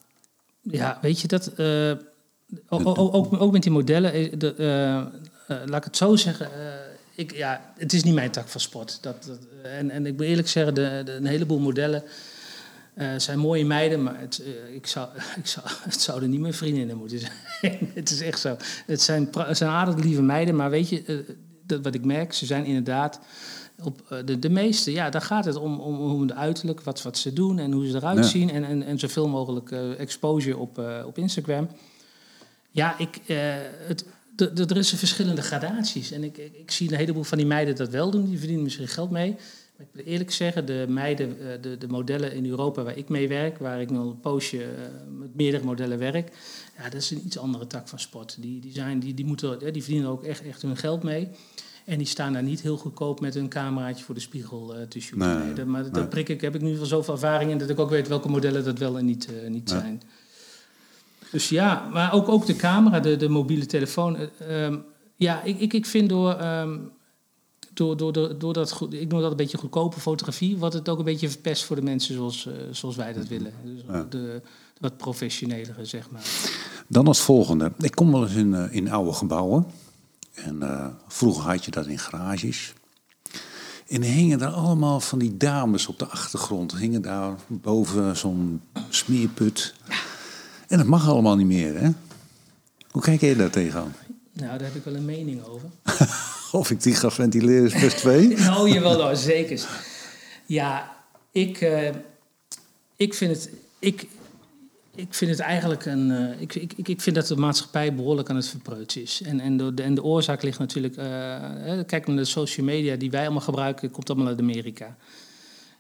[0.71, 1.53] ja, weet je dat.
[1.57, 1.91] Uh,
[2.69, 6.49] ook, ook, ook, met die modellen, eh, de, uh, laat ik het zo zeggen.
[7.15, 8.99] ik, ja, het is niet mijn tak van sport.
[9.03, 12.03] Dat, dat en, en ik moet eerlijk zeggen, de, de, een heleboel modellen
[13.17, 15.09] zijn mooie meiden, maar het, ik zou,
[15.43, 17.33] ik zou, het zouden niet mijn vriendinnen moeten zijn.
[17.95, 18.57] het is echt zo.
[18.87, 21.25] Het zijn, het zijn aardig lieve meiden, maar weet je,
[21.67, 23.21] dat, wat ik merk, ze zijn inderdaad
[23.83, 27.03] op eh, de, de meeste, ja, daar gaat het om, om, om de uiterlijk, wat,
[27.03, 28.51] wat ze doen en hoe ze eruit zien.
[28.51, 31.69] En, en, en zoveel mogelijk uh, exposure op, uh, op Instagram.
[32.71, 33.37] Ja, ik, uh,
[33.87, 34.05] het,
[34.71, 36.11] er is verschillende gradaties.
[36.11, 38.29] En ik, ik, ik, zie een heleboel van die meiden dat wel doen.
[38.29, 39.31] Die verdienen misschien geld mee.
[39.77, 43.29] Maar ik moet eerlijk zeggen, de meiden, de, de modellen in Europa waar ik mee
[43.29, 44.67] werk, waar ik nu een poosje
[45.19, 46.33] met meerdere modellen werk,
[46.77, 48.37] ja, dat is een iets andere tak van sport.
[48.41, 51.29] Die, die, zijn, die, die, moeten, die verdienen ook echt, echt hun geld mee.
[51.89, 55.01] En die staan daar niet heel goedkoop met een cameraatje voor de spiegel uh, te
[55.01, 55.39] shooten.
[55.39, 55.91] Nee, nee, maar nee.
[55.91, 58.29] daar prik ik, heb ik nu wel zoveel ervaring in dat ik ook weet welke
[58.29, 60.03] modellen dat wel en niet, uh, niet zijn.
[61.31, 64.17] Dus ja, maar ook, ook de camera, de, de mobiele telefoon.
[64.17, 64.85] Uh, um,
[65.17, 66.91] ja, ik, ik, ik vind door, um,
[67.75, 70.99] door, door, door, door dat, ik noem dat een beetje goedkope fotografie, wordt het ook
[70.99, 73.53] een beetje verpest voor de mensen zoals, uh, zoals wij dat willen.
[73.65, 74.07] Dus ja.
[74.11, 74.43] de,
[74.81, 76.23] wat professionelere, zeg maar.
[76.87, 77.73] Dan als volgende.
[77.79, 79.67] Ik kom wel eens in, in oude gebouwen.
[80.35, 82.73] En uh, vroeger had je dat in garages.
[83.89, 86.77] En hingen er allemaal van die dames op de achtergrond.
[86.77, 89.75] Hingen daar boven zo'n smeerput.
[90.69, 91.91] En dat mag allemaal niet meer, hè?
[92.91, 93.95] Hoe kijk jij daar tegenaan?
[94.33, 95.69] Nou, daar heb ik wel een mening over.
[96.61, 98.29] of ik die ga ventileren is best twee.
[98.37, 99.69] nou, jawel, nou, zeker.
[100.47, 100.97] Ja,
[101.33, 101.89] ik, uh,
[102.97, 103.51] ik vind het...
[103.79, 104.07] Ik,
[104.99, 106.11] ik vind het eigenlijk een.
[106.11, 109.23] Uh, ik, ik, ik vind dat de maatschappij behoorlijk aan het verpreutsen is.
[109.25, 110.97] En, en, de, en de oorzaak ligt natuurlijk.
[110.97, 111.05] Uh,
[111.87, 114.97] kijk naar de social media die wij allemaal gebruiken, komt allemaal uit Amerika.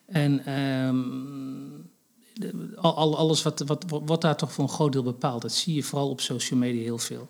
[0.06, 0.52] En
[0.86, 1.90] um,
[2.34, 5.74] de, al, alles wat, wat, wat daar toch voor een groot deel bepaalt, dat zie
[5.74, 7.28] je vooral op social media heel veel.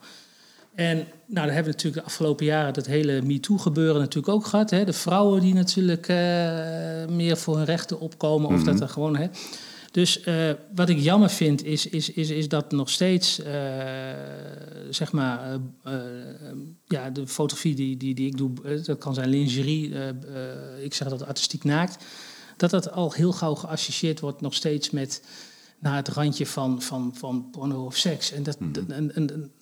[0.74, 1.07] En nou,
[1.46, 4.70] daar hebben we natuurlijk de afgelopen jaren dat hele MeToo-gebeuren natuurlijk ook gehad.
[4.70, 4.85] Hè?
[4.85, 6.16] De vrouwen die natuurlijk uh,
[7.09, 8.46] meer voor hun rechten opkomen.
[8.46, 8.66] Of mm -hmm.
[8.66, 9.16] dat er gewoon.
[9.16, 9.29] Hè?
[9.90, 13.46] Dus uh, wat ik jammer vind, is, is, is, is dat nog steeds, uh,
[14.90, 15.94] zeg maar, uh,
[16.87, 19.94] ja, de fotografie die, die, die ik doe, dat kan zijn lingerie,
[20.83, 22.05] ik zeg dat artistiek naakt,
[22.57, 25.22] dat dat al heel gauw geassocieerd wordt nog steeds met
[25.79, 28.33] naar het randje van, van, van porno of seks.
[28.33, 28.90] En dat, mm -hmm.
[28.90, 29.53] en, en,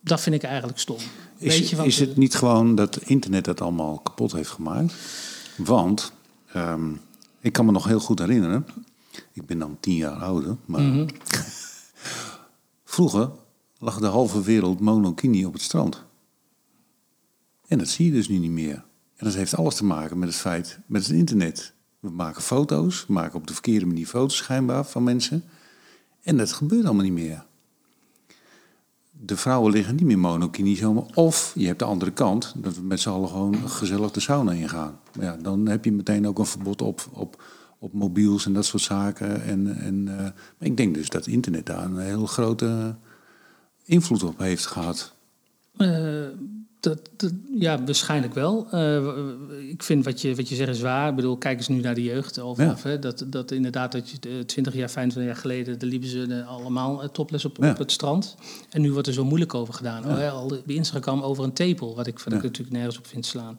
[0.00, 0.96] dat vind ik eigenlijk stom.
[1.38, 4.94] Is, Weet je, is het niet gewoon dat internet dat allemaal kapot heeft gemaakt?
[5.56, 6.12] Want
[6.56, 7.00] um,
[7.40, 8.66] ik kan me nog heel goed herinneren
[9.32, 11.06] Ik ben dan tien jaar ouder, maar
[12.84, 13.30] vroeger
[13.78, 16.04] lag de halve wereld monokini op het strand.
[17.66, 18.84] En dat zie je dus nu niet meer.
[19.16, 21.72] En dat heeft alles te maken met het feit, met het internet.
[22.00, 25.44] We maken foto's, we maken op de verkeerde manier foto's schijnbaar van mensen.
[26.22, 27.46] En dat gebeurt allemaal niet meer.
[29.10, 31.04] De vrouwen liggen niet meer monokini zomaar.
[31.14, 34.52] Of je hebt de andere kant, dat we met z'n allen gewoon gezellig de sauna
[34.52, 35.00] ingaan.
[35.16, 37.42] Maar ja, dan heb je meteen ook een verbod op, op,
[37.78, 39.42] op mobiels en dat soort zaken.
[39.42, 42.94] En, en, uh, maar ik denk dus dat internet daar een heel grote
[43.84, 45.14] invloed op heeft gehad.
[45.76, 46.26] Uh,
[46.80, 48.68] dat, dat, ja, waarschijnlijk wel.
[48.74, 51.08] Uh, ik vind wat je, wat je zegt is waar.
[51.08, 52.38] Ik bedoel, kijk eens nu naar de jeugd.
[52.38, 52.70] Of, ja.
[52.70, 56.44] of hè, dat, dat inderdaad, dat je 20 jaar, 25 jaar geleden, daar liepen ze
[56.46, 57.70] allemaal topless op, ja.
[57.70, 58.36] op het strand.
[58.70, 60.02] En nu wordt er zo moeilijk over gedaan.
[60.02, 60.08] Ja.
[60.08, 63.06] Oh, hè, al bij Instagram over een tepel, wat ik, wat ik natuurlijk nergens op
[63.06, 63.58] vind slaan.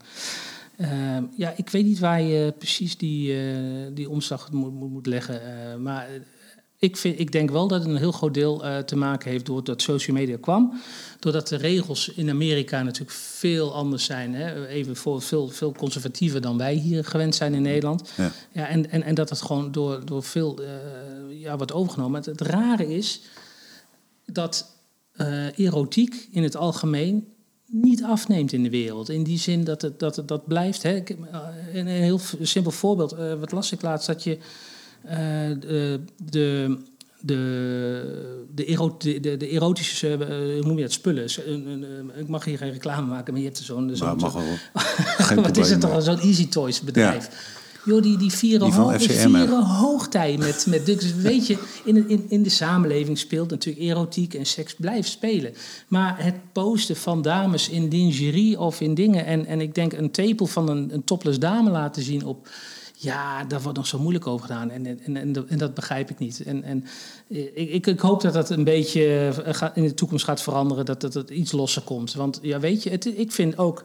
[0.81, 5.41] Uh, ja, ik weet niet waar je precies die, uh, die omslag moet, moet leggen.
[5.81, 6.07] maar
[6.77, 9.81] ik, vind, ik denk wel dat het een heel groot deel te maken heeft doordat
[9.81, 10.79] social media kwam.
[11.19, 14.33] Doordat de regels in Amerika natuurlijk veel anders zijn.
[14.33, 14.67] Hè?
[14.67, 18.11] Even voor veel, veel conservatiever dan wij hier gewend zijn in Nederland.
[18.17, 18.31] Ja.
[18.51, 20.61] ja en, en, en dat het gewoon door, door veel
[21.29, 22.15] ja, wordt overgenomen.
[22.15, 23.21] Het, het rare is
[24.25, 24.75] dat
[25.55, 27.27] erotiek in het algemeen
[27.71, 29.09] niet afneemt in de wereld.
[29.09, 30.83] In die zin dat het, dat, het, dat blijft.
[30.83, 30.95] Hè?
[30.95, 31.15] Ik,
[31.73, 33.15] een heel simpel voorbeeld.
[33.39, 34.07] wat las ik laatst?
[34.07, 34.37] Dat je
[35.05, 35.11] uh,
[35.59, 36.77] de, de,
[37.19, 41.25] de, de, erot, de, de, erotische, uh, hoe noem je dat, spullen.
[42.17, 43.95] ik mag hier geen reclame maken, maar je hebt zo'n...
[43.95, 44.43] Zo mag wel.
[45.43, 47.25] Wat is het toch, zo'n Easy Toys bedrijf.
[47.25, 47.58] Ja.
[47.85, 52.25] Joh, die, die vieren, die hoog, vieren hoogtij met, met Dus weet je, in, in,
[52.29, 55.53] in de samenleving speelt natuurlijk erotiek en seks blijft spelen.
[55.87, 59.25] Maar het posten van dames in lingerie of in dingen...
[59.25, 62.47] en, en ik denk een tepel van een, een topless dame laten zien op
[63.01, 64.69] ja, daar wordt nog zo moeilijk over gedaan.
[64.69, 66.43] En, en, en, en dat begrijp ik niet.
[66.43, 66.85] En, en
[67.53, 70.85] ik, ik, hoop dat dat een beetje eh, in de toekomst gaat veranderen.
[70.85, 72.13] Dat, dat het iets losser komt.
[72.13, 73.83] Want ja, weet je, het, ik vind ook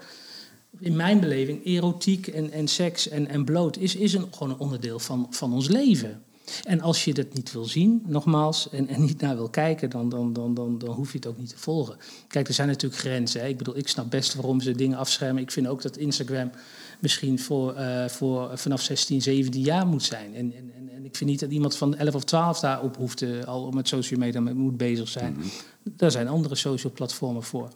[0.80, 4.58] in mijn beleving erotiek en, en seks en, en bloot is, is een, gewoon een
[4.58, 6.22] onderdeel van, van ons leven.
[6.64, 10.08] En als je dat niet wil zien, nogmaals, en, en niet naar wil kijken, dan,
[10.08, 11.96] dan, dan, dan, dan hoef je het ook niet te volgen.
[12.28, 13.40] Kijk, er zijn natuurlijk grenzen.
[13.40, 13.46] Hè.
[13.46, 15.42] Ik bedoel, ik snap best waarom ze dingen afschermen.
[15.42, 16.50] Ik vind ook dat Instagram
[16.98, 20.34] misschien voor, uh, voor vanaf 16, 17 jaar moet zijn.
[20.34, 23.44] En, en, en ik vind niet dat iemand van 11 of 12 daarop hoeft uh,
[23.44, 25.32] al met social media moet bezig zijn.
[25.32, 25.50] Mm -hmm.
[25.96, 27.68] Daar zijn andere social platformen voor.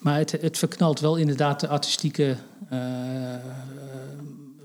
[0.00, 2.36] Maar het, het verknalt wel inderdaad de artistieke
[2.72, 2.78] uh,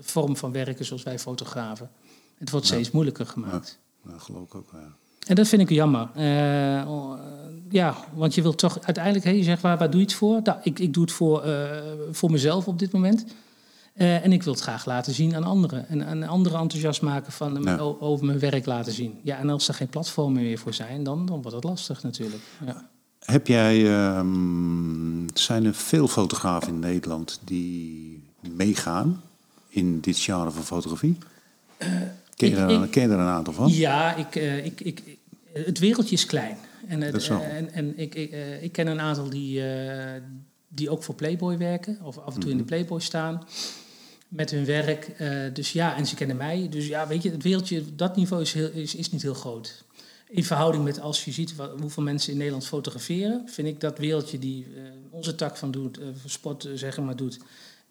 [0.00, 1.90] vorm van werken zoals wij fotografen.
[2.40, 3.78] Het wordt steeds moeilijker gemaakt.
[4.04, 4.92] Ja, dat geloof ik ook, ja.
[5.26, 6.08] En dat vind ik jammer.
[7.68, 10.40] ja, want je wilt toch uiteindelijk, hey, je zegt waar, waar doe je het voor?
[10.42, 11.44] Nou, ik, ik doe het voor,
[12.10, 13.24] voor mezelf op dit moment.
[14.00, 15.88] Uh, en ik wil het graag laten zien aan anderen.
[15.88, 17.78] En aan anderen enthousiast maken van ja.
[17.78, 19.18] over mijn werk laten zien.
[19.22, 22.42] Ja, en als er geen platformen meer voor zijn, dan, dan wordt het lastig natuurlijk.
[22.66, 22.88] Ja.
[23.18, 28.22] Heb jij, um, zijn er veel fotografen in Nederland die
[28.56, 29.22] meegaan
[29.68, 31.18] in dit genre van fotografie?
[32.48, 33.72] Ken, je er, ik, ken je er een aantal van?
[33.72, 35.18] Ja, ik, uh, ik, ik,
[35.52, 36.56] het wereldje is klein.
[36.86, 39.62] En, het, en, en ik, ik, ik ken een aantal die,
[40.68, 42.72] die ook voor Playboy werken, of af en toe in de mhm.
[42.72, 43.46] Playboy staan
[44.30, 45.10] met hun werk.
[45.18, 46.66] Uh, dus ja, en ze kennen mij.
[46.70, 49.84] Dus ja, weet je, het wereldje, dat niveau is, heel, is, is niet heel groot.
[50.28, 53.98] In verhouding met als je ziet wat, hoeveel mensen in Nederland fotograferen, vind ik dat
[53.98, 57.38] wereldje die uh, onze tak van doet, uh, sport zeggen maar doet,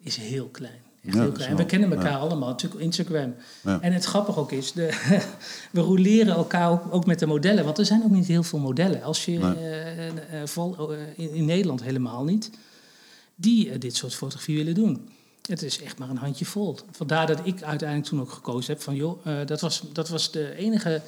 [0.02, 0.80] is heel klein.
[1.04, 1.50] Echt ja, heel klein.
[1.50, 3.34] En we kennen elkaar allemaal, natuurlijk Instagram.
[3.62, 4.86] En het grappige ook is, de,
[5.72, 7.64] we roleren elkaar ook, ook, met de modellen.
[7.64, 9.02] Want er zijn ook niet heel veel modellen.
[9.02, 10.46] Als je nee.
[10.46, 12.50] vol, in, in, Nederland helemaal niet,
[13.34, 15.08] die dit soort fotografie willen doen.
[15.50, 16.76] Het is echt maar een handje vol.
[16.90, 20.30] Vandaar dat ik uiteindelijk toen ook gekozen heb van joh, uh, dat, was, dat was
[20.30, 21.02] de enige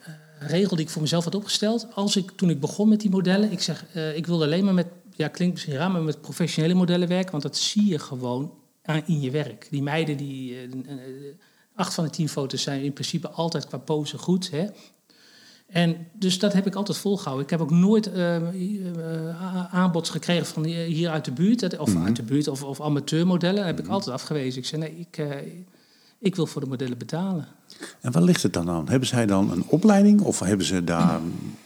[0.00, 1.86] uh, regel die ik voor mezelf had opgesteld.
[1.94, 4.74] Als ik, toen ik begon met die modellen, ik zeg, uh, ik wilde alleen maar
[4.74, 8.52] met, ja klinkt misschien raar, maar met professionele modellen werken, want dat zie je gewoon
[8.84, 9.66] aan, in je werk.
[9.70, 10.56] Die meiden, die,
[11.74, 14.50] acht van de tien foto's zijn in principe altijd qua pose goed.
[14.50, 14.66] Hè?
[15.66, 17.44] En dus dat heb ik altijd volgehouden.
[17.44, 22.04] Ik heb ook nooit uh, uh, aanbods gekregen van hier uit de buurt, of mhm.
[22.04, 23.56] uit de buurt, of, of amateurmodellen.
[23.56, 23.92] Dat heb ik mhm.
[23.92, 24.60] altijd afgewezen.
[24.60, 25.30] Ik zei nee, ik, uh,
[26.18, 27.48] ik wil voor de modellen betalen.
[28.00, 28.88] En waar ligt het dan aan?
[28.88, 31.20] Hebben zij dan een opleiding of hebben ze daar,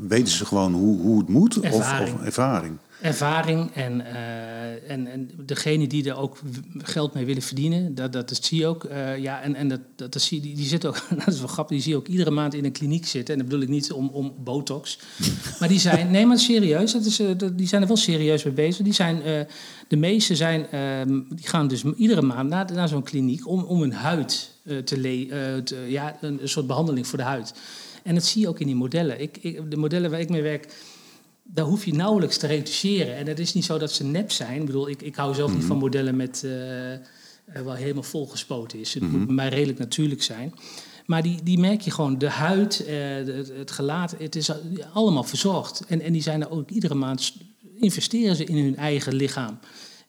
[0.00, 1.60] weten ze gewoon hoe, hoe het moet?
[1.60, 2.14] Ervaring.
[2.14, 2.78] Of, of ervaring?
[3.04, 6.38] ervaring en, uh, en, en degene die er ook
[6.78, 8.84] geld mee willen verdienen, dat, dat, zie je ook.
[8.84, 11.48] Uh, ja, en, en dat, dat, dat zie, die, die zit ook, dat is wel
[11.48, 13.34] grappig, die zie je ook iedere maand in een kliniek zitten.
[13.34, 14.98] En dat bedoel ik niet om, om botox.
[15.60, 18.54] maar die zijn, nee maar serieus, dat is, uh, die zijn er wel serieus mee
[18.54, 18.84] bezig.
[18.84, 19.46] Die zijn,
[19.88, 23.80] de meeste zijn, ehm, die gaan dus iedere maand naar, naar zo'n kliniek om, om
[23.80, 24.50] hun huid
[24.84, 27.54] te le te, ja, een, soort behandeling voor de huid.
[28.04, 29.20] En dat zie je ook in die modellen.
[29.20, 30.74] Ik, ik, de modellen waar ik mee werk,
[31.42, 33.16] daar hoef je nauwelijks te retoucheren.
[33.16, 34.60] En het is niet zo dat ze nep zijn.
[34.60, 35.66] Ik bedoel, ik, ik hou zelf niet mhm.
[35.66, 36.52] van modellen met uh,
[37.64, 38.94] wel helemaal volgespoten is.
[38.94, 39.26] Het moet mhm.
[39.26, 40.54] bij mij redelijk natuurlijk zijn.
[41.06, 44.50] Maar die, die merk je gewoon, de huid, uh, het, het, gelaat, het is
[44.92, 45.84] allemaal verzorgd.
[45.88, 47.34] En, en die zijn er ook iedere maand,
[47.74, 49.58] investeren ze in hun eigen lichaam.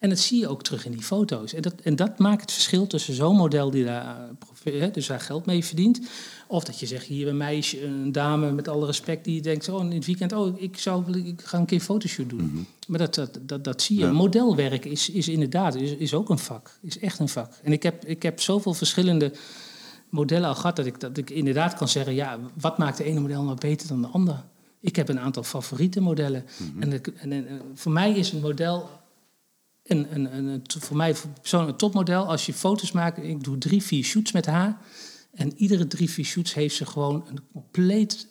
[0.06, 1.54] En dat zie je ook terug in die foto's.
[1.54, 4.30] En dat, en dat maakt het verschil tussen zo'n model die daar,
[4.64, 6.02] eh, dus daar geld mee verdient.
[6.48, 9.84] Of dat je zegt, hier een meisje, een dame met alle respect, die denkt, oh,
[9.84, 12.44] in het weekend, oh, ik, zou, ik ga een keer een fotoshoot doen.
[12.44, 12.64] Mhm.
[12.88, 14.06] Maar dat, dat, dat, dat zie je.
[14.06, 16.80] Modelwerk is, is inderdaad, is, is ook een vak.
[16.82, 17.54] Is echt een vak.
[17.64, 19.32] En ik heb, ik heb zoveel verschillende
[20.10, 23.20] modellen al gehad dat ik, dat ik inderdaad kan zeggen, ja, wat maakt de ene
[23.20, 24.40] model nou beter dan de andere?
[24.80, 26.46] Ik heb een aantal favoriete modellen.
[26.58, 26.82] Mhm.
[26.82, 28.90] en, en, en, voor mij is een model
[29.86, 32.28] een, een, een, voor mij persoonlijk een topmodel.
[32.28, 34.78] Als je foto's maakt, ik doe drie, vier shoots met haar.
[35.34, 38.28] En iedere drie, vier shoots heeft ze gewoon een compleet,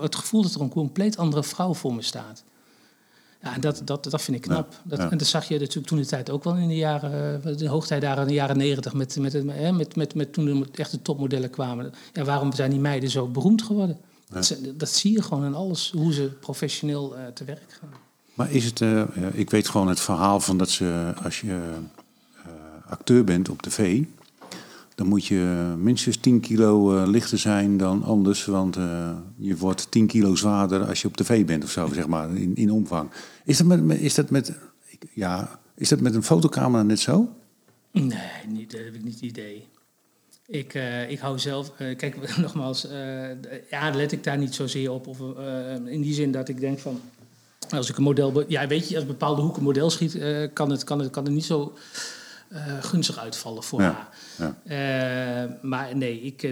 [0.00, 2.44] het gevoel dat er een compleet andere vrouw voor me staat.
[3.42, 4.80] Ja, en dat, dat, dat vind ik knap.
[4.84, 7.56] dat, En dat zag je natuurlijk toen de tijd ook wel in de jaren, eh,
[7.56, 11.50] de hoogtijdagen in de jaren negentig, met, met, met, met, met, toen de echte topmodellen
[11.50, 11.92] kwamen.
[12.12, 13.98] Ja, waarom zijn die meiden zo beroemd geworden?
[14.28, 18.03] Dat, dat, zie je gewoon in alles, hoe ze professioneel uh, te werk gaan.
[18.34, 21.60] Maar is het, uh, ik weet gewoon het verhaal van dat ze, als je
[22.88, 24.02] acteur bent op tv,
[24.94, 28.44] dan moet je minstens 10 kilo uh, lichter zijn dan anders.
[28.44, 28.74] Want
[29.36, 32.56] je wordt 10 kilo zwaarder als je op tv bent of zo, zeg maar, in,
[32.56, 33.10] in omvang.
[33.44, 34.52] Is dat met, is dat met,
[35.12, 37.28] ja, is dat met een fotocamera net zo?
[37.90, 38.08] Nee,
[38.48, 39.66] niet, dat heb ik niet het idee.
[40.46, 42.86] Ik, uh, ik hou zelf, kijk nogmaals,
[43.70, 45.06] ja, let ik daar niet zozeer op.
[45.06, 45.18] Of,
[45.86, 47.00] in die zin dat ik denk van,
[47.70, 50.18] als ik een model, ja, weet je, als bepaalde hoek een model schiet,
[50.52, 51.76] kan, het, kan, het, kan het niet zo
[52.52, 54.08] uh, gunstig uitvallen voor haar.
[54.38, 54.56] Ja.
[55.44, 56.42] Uh, maar nee, ik,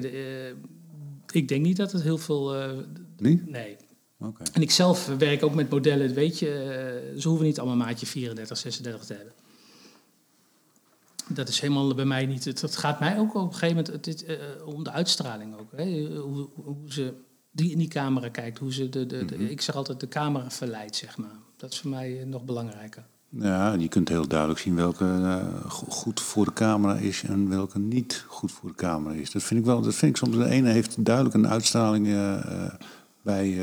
[1.30, 2.54] ik denk niet dat het heel veel.
[3.18, 3.42] nee?
[3.46, 3.76] Nee.
[4.18, 4.46] Okay.
[4.52, 8.58] En ik zelf werk ook met modellen, weet je, ze hoeven niet allemaal maatje 34,
[8.58, 9.32] 36 te hebben.
[11.26, 12.44] Dat is helemaal bij mij niet.
[12.44, 14.24] Het, het gaat mij ook op een gegeven moment het,
[14.64, 15.72] om de uitstraling ook.
[15.76, 16.16] Hè?
[16.16, 17.14] Hoe, hoe, ze
[17.52, 19.46] die in die camera kijkt, hoe ze de, de, de mhm.
[19.46, 21.36] ik zeg altijd de camera verleidt, zeg maar.
[21.56, 23.04] Dat is voor mij nog belangrijker.
[23.28, 27.78] Ja, je kunt heel duidelijk zien welke uh, goed voor de camera is en welke
[27.78, 29.30] niet goed voor de camera is.
[29.30, 30.36] Dat vind ik wel, dat vind ik soms.
[30.36, 32.44] De ene heeft duidelijk een uitstraling uh,
[33.22, 33.54] bij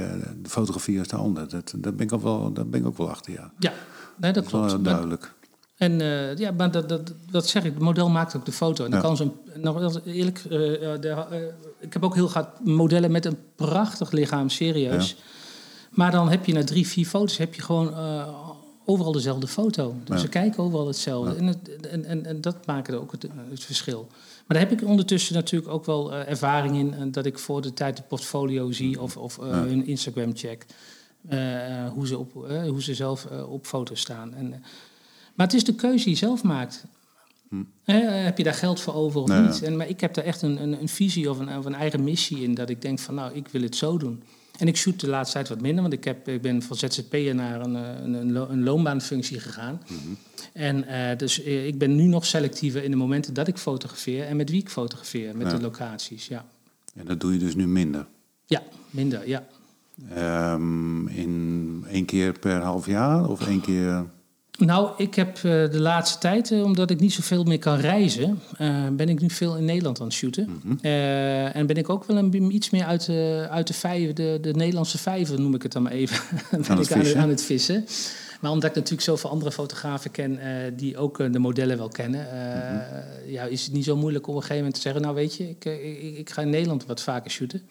[0.42, 1.50] de fotografie als de ander.
[1.50, 3.52] Dat, dat, ben ik ook wel, dat ben ik ook wel achter, ja.
[3.60, 3.74] Ja,
[4.18, 4.72] nee, dat, dat klopt.
[4.72, 5.34] Wel duidelijk.
[5.80, 6.00] En
[6.38, 8.86] ja, maar dat, dat, dat zeg ik, het model maakt ook de foto.
[8.86, 13.38] En dan kan zo'n, nog eerlijk, de, ik heb ook heel gehad modellen met een
[13.56, 15.16] prachtig lichaam, serieus.
[15.90, 17.94] Maar dan heb je na drie, vier foto's heb je gewoon
[18.86, 19.96] overal dezelfde foto.
[20.04, 21.36] Dus ze kijken overal hetzelfde.
[21.36, 24.08] En, het, en, en, en, dat maakt ook het, het, verschil.
[24.48, 27.12] Maar daar heb ik ondertussen natuurlijk ook wel ervaring in...
[27.12, 30.66] Dat ik voor de tijd de portfolio zie of, of hun Instagram check...
[31.94, 32.34] hoe, ze op,
[32.68, 34.34] hoe ze zelf op foto's staan.
[34.34, 34.64] En,
[35.40, 36.86] maar het is de keuze die je zelf maakt.
[37.50, 37.64] Hm.
[38.24, 39.64] heb je daar geld voor over of niet?
[39.64, 42.04] En, maar ik heb daar echt een, een, een visie of een, of een eigen
[42.04, 42.54] missie in...
[42.54, 44.24] dat ik denk van nou, ik wil het zo doen...
[44.58, 47.36] En ik shoot de laatste tijd wat minder, want ik, heb, ik ben van ZZP'er
[47.36, 49.82] naar een, eh, een, een, loonbaanfunctie gegaan.
[49.88, 49.98] Mhm.
[50.54, 54.26] En uh, dus eh, ik ben nu nog selectiever in de momenten dat ik fotografeer
[54.26, 56.28] en met wie ik fotografeer, met de locaties.
[56.28, 56.46] Ja.
[56.96, 58.08] En dat doe je dus nu minder?
[58.46, 59.48] Ja, minder, ja.
[60.54, 64.06] Um, in één keer per half jaar of één keer...
[64.66, 68.40] Nou, ik heb uh, de laatste tijd, uh, omdat ik niet zoveel meer kan reizen,
[68.62, 70.50] uh, ben ik nu veel in Nederland aan het shooten.
[70.50, 70.92] Mm -hmm.
[71.54, 73.10] en ben ik ook wel een, iets meer uit,
[73.50, 76.22] uit de vijver, de, de Nederlandse vijver noem ik het dan maar even,
[76.68, 77.86] ben ik aan, aan, het vissen.
[78.40, 80.40] Maar omdat ik natuurlijk zoveel andere fotografen ken
[80.76, 83.32] die ook de modellen wel kennen, mm-hmm.
[83.32, 85.36] ja, is het niet zo moeilijk om op een gegeven moment te zeggen, nou weet
[85.36, 87.70] je, ik, ik, ik ga in Nederland wat vaker shooten.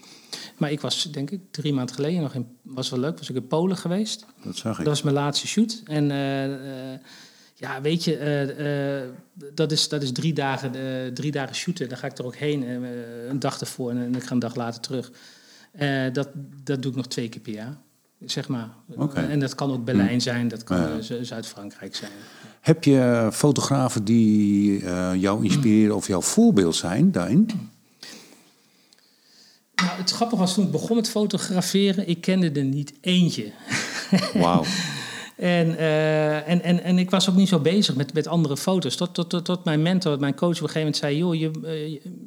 [0.56, 2.46] Maar ik was, denk ik, drie maanden geleden nog in...
[2.62, 4.26] was wel leuk, was ik in Polen geweest.
[4.44, 4.84] Dat zag ik.
[4.84, 5.82] Dat was mijn laatste shoot.
[5.84, 6.06] En
[7.54, 8.54] ja, weet je,
[9.34, 10.72] uh, dat, is, dat is drie dagen,
[11.14, 11.88] drie dagen shooten.
[11.88, 12.62] Dan ga ik er ook heen,
[13.28, 15.12] een dag ervoor en, ik ga een dag later terug.
[16.12, 16.28] dat,
[16.64, 17.76] dat doe ik nog twee keer per jaar,
[18.24, 18.68] zeg maar.
[18.96, 19.28] Okay.
[19.28, 20.20] En dat kan ook Berlijn hm.
[20.20, 21.24] zijn, dat kan ja.
[21.24, 22.10] Zuid-Frankrijk zijn.
[22.60, 24.78] Heb je fotografen die
[25.18, 27.50] jou inspireren of jouw voorbeeld zijn daarin?
[29.74, 33.52] Nou, het grappige was toen ik begon met fotograferen, ik kende er niet eentje.
[34.34, 34.64] Wauw.
[35.38, 38.96] En, uh, en, en, en ik was ook niet zo bezig met, met andere foto's.
[38.96, 41.16] Tot, tot, tot, tot mijn mentor, mijn coach op een gegeven moment zei...
[41.16, 41.50] joh, je,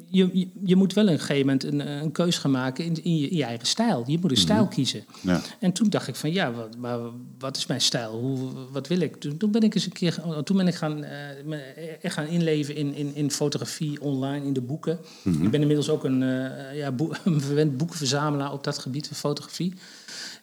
[0.08, 3.16] je, je, je moet wel een gegeven moment een, een keus gaan maken in, in,
[3.16, 4.04] je, in je eigen stijl.
[4.06, 5.04] Je moet een stijl kiezen.
[5.20, 5.40] Ja.
[5.58, 6.98] En toen dacht ik van ja, wat, maar
[7.38, 8.10] wat is mijn stijl?
[8.10, 8.38] Hoe,
[8.70, 9.16] wat wil ik?
[9.16, 10.22] Toen, toen ben ik eens een keer...
[10.44, 11.58] Toen ben ik gaan, uh,
[12.02, 14.98] echt gaan inleven in, in, in fotografie online, in de boeken.
[15.24, 19.16] Ik ben inmiddels ook een, uh, ja, boek, een verwend boekenverzamelaar op dat gebied van
[19.16, 19.74] fotografie.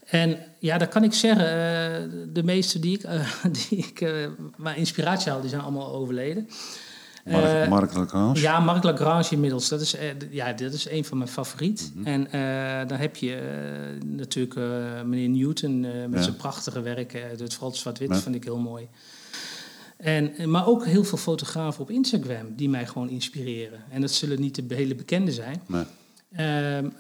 [0.10, 1.46] En ja, dat kan ik zeggen.
[1.46, 3.34] Uh, de meeste die ik, uh,
[3.70, 6.50] die ik uh, waar inspiratie haal, die zijn allemaal overleden.
[7.26, 8.40] Mark, Mark Lagrange?
[8.40, 9.70] Ja, Mark Lagrange inmiddels.
[9.70, 9.96] Dat is,
[10.30, 11.92] ja, dat is een van mijn favorieten.
[11.94, 12.26] Mm -hmm.
[12.32, 13.42] En dan heb je
[14.06, 14.56] natuurlijk
[15.06, 16.22] meneer Newton met ja.
[16.22, 17.12] zijn prachtige werk.
[17.38, 18.16] het vooral zwart-wit ja.
[18.16, 18.88] vind ik heel mooi.
[19.98, 23.80] En, maar ook heel veel fotografen op Instagram die mij gewoon inspireren.
[23.90, 25.62] En dat zullen niet de hele bekende zijn.
[25.66, 25.84] Nee.
[26.32, 26.92] Uh,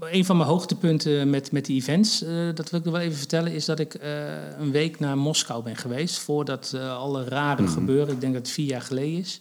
[0.00, 3.18] een van mijn hoogtepunten met, met die events, uh, dat wil ik nog wel even
[3.18, 4.02] vertellen, is dat ik uh,
[4.58, 6.18] een week naar Moskou ben geweest.
[6.18, 7.76] Voordat uh, alle rare mm -hmm.
[7.76, 9.40] gebeuren, ik denk dat het vier jaar geleden is.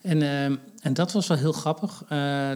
[0.00, 0.22] En,
[0.80, 2.04] en dat was wel heel grappig.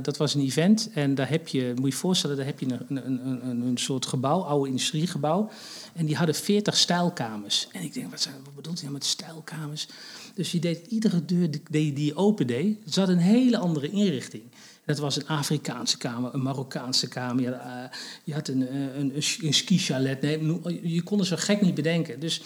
[0.03, 2.67] dat was een event en daar heb je, moet je je voorstellen, daar heb je
[2.67, 5.51] een, een, een, een soort gebouw, oude industriegebouw.
[5.95, 7.69] En die hadden 40 stijlkamers.
[7.73, 9.89] En ik denk, wat, zijn, wat bedoelt hij nou met stijlkamers?
[10.35, 14.43] Dus je deed iedere deur die, die je open deed, zat een hele andere inrichting.
[14.91, 17.43] Dat was een Afrikaanse kamer, een Marokkaanse kamer.
[17.43, 17.85] Je, uh,
[18.25, 19.13] je had een, een,
[19.43, 20.21] een ski-chalet.
[20.21, 22.21] Nee, je kon het zo gek niet bedenken.
[22.21, 22.43] Dus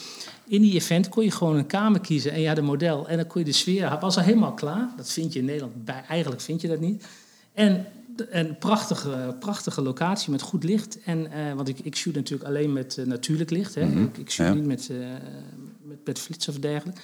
[0.47, 3.09] in die event kon je gewoon een kamer kiezen en je had een model.
[3.09, 3.91] En dan kon je de sfeer...
[3.91, 4.89] Het was al helemaal klaar.
[4.97, 5.85] Dat vind je in Nederland...
[5.85, 7.05] Bij, eigenlijk vind je dat niet.
[7.53, 7.87] En
[8.17, 10.99] een prachtige, prachtige locatie met goed licht.
[11.05, 13.75] En, uh, want ik, ik shoot natuurlijk alleen met uh, natuurlijk licht.
[13.75, 13.85] Hè.
[13.85, 14.05] Mm -hmm.
[14.05, 14.55] Ik, ik shoot ja.
[14.55, 14.91] niet met,
[15.83, 17.01] met, met flits of dergelijke.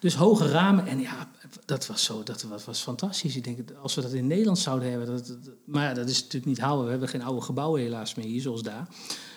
[0.00, 0.86] Dus hoge ramen.
[0.86, 1.28] En ja,
[1.64, 3.36] dat was zo, dat was, was fantastisch.
[3.36, 5.06] Ik denk, als we dat in Nederland zouden hebben.
[5.06, 6.84] Dat, dat, maar ja, dat is natuurlijk niet houden.
[6.84, 8.88] We hebben geen oude gebouwen helaas meer hier, zoals daar.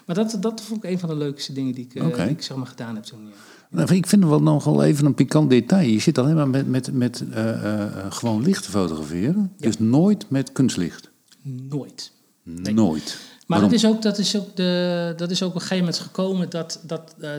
[0.05, 2.25] Maar dat, dat vond ik een van de leukste dingen die ik, okay.
[2.25, 3.25] die ik zeg maar, gedaan heb toen.
[3.25, 3.33] Ja.
[3.69, 5.89] Nou, ik vind het wel nog wel even een pikant detail.
[5.89, 9.51] Je zit alleen maar met, met, met uh, uh, gewoon licht te fotograferen.
[9.57, 9.65] Ja.
[9.65, 11.09] Dus nooit met kunstlicht.
[11.41, 12.11] Nooit.
[12.43, 12.73] Nee.
[12.73, 13.17] Nooit.
[13.47, 16.03] Maar dat is, ook, dat, is ook de, dat is ook op een gegeven moment
[16.03, 17.29] gekomen dat, dat uh,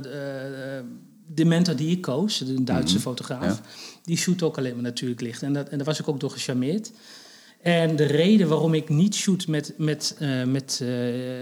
[1.34, 3.12] de mentor die ik koos, een Duitse mm -hmm.
[3.12, 3.60] fotograaf, ja.
[4.04, 5.42] die shoot ook alleen maar natuurlijk licht.
[5.42, 6.92] En, dat, en daar was ik ook door gecharmeerd.
[7.62, 10.88] En de reden waarom ik niet shoot met, met, uh, met, uh,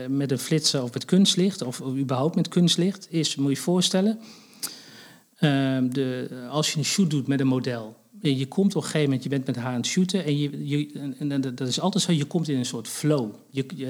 [0.09, 3.61] met een flitser of met kunstlicht, of, of überhaupt met kunstlicht, is, moet je je
[3.61, 4.19] voorstellen,
[5.41, 9.05] uh, de, als je een shoot doet met een model, je komt op een gegeven
[9.05, 11.81] moment, je bent met haar aan het shooten en, je, je, en, en dat is
[11.81, 13.35] altijd zo, je komt in een soort flow.
[13.51, 13.87] Je, je,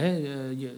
[0.56, 0.70] je,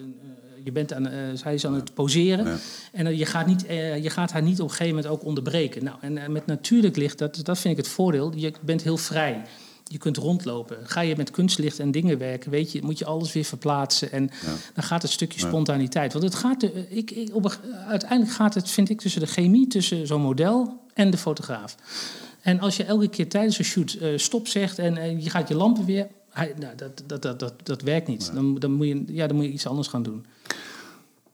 [0.64, 2.46] je bent aan, uh, zij is aan het poseren.
[2.46, 2.56] Ja.
[2.92, 5.24] En uh, je, gaat niet, uh, je gaat haar niet op een gegeven moment ook
[5.24, 5.84] onderbreken.
[5.84, 8.32] Nou, en met natuurlijk licht, dat, dat vind ik het voordeel.
[8.36, 9.42] Je bent heel vrij.
[9.84, 10.76] Je kunt rondlopen.
[10.82, 14.12] Ga je met kunstlicht en dingen werken, weet je, moet je alles weer verplaatsen.
[14.12, 14.52] En ja.
[14.74, 16.12] dan gaat het stukje spontaniteit.
[16.12, 17.58] Want het gaat, ik, ik, op,
[17.88, 21.76] uiteindelijk gaat het, vind ik, tussen de chemie, tussen zo'n model en de fotograaf.
[22.40, 25.84] En als je elke keer tijdens een shoot stop zegt en je gaat je lampen
[25.84, 28.30] weer, hij, nou, dat, dat, dat, dat, dat werkt niet.
[28.34, 30.24] Dan, dan, moet je, ja, dan moet je iets anders gaan doen.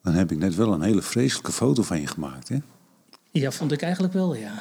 [0.08, 2.56] Dan heb ik net wel een hele vreselijke foto van je gemaakt, hè?
[3.30, 4.52] Ja, vond ik eigenlijk wel, ja.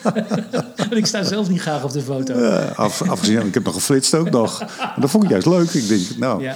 [0.96, 2.38] ik sta zelf niet graag op de foto.
[2.38, 4.58] Ja, af, afgezien, ik heb nog geflitst ook nog.
[4.78, 5.70] Maar dat vond ik juist leuk.
[5.70, 6.42] Ik denk, nou...
[6.42, 6.54] Ja.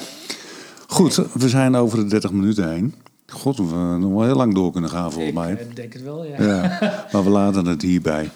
[0.86, 2.94] Goed, we zijn over de 30 minuten heen.
[3.26, 5.52] God, we nog wel heel lang door kunnen gaan volgens mij.
[5.52, 6.42] Ik denk het wel, ja.
[6.42, 7.06] ja.
[7.12, 8.30] Maar we laten het hierbij.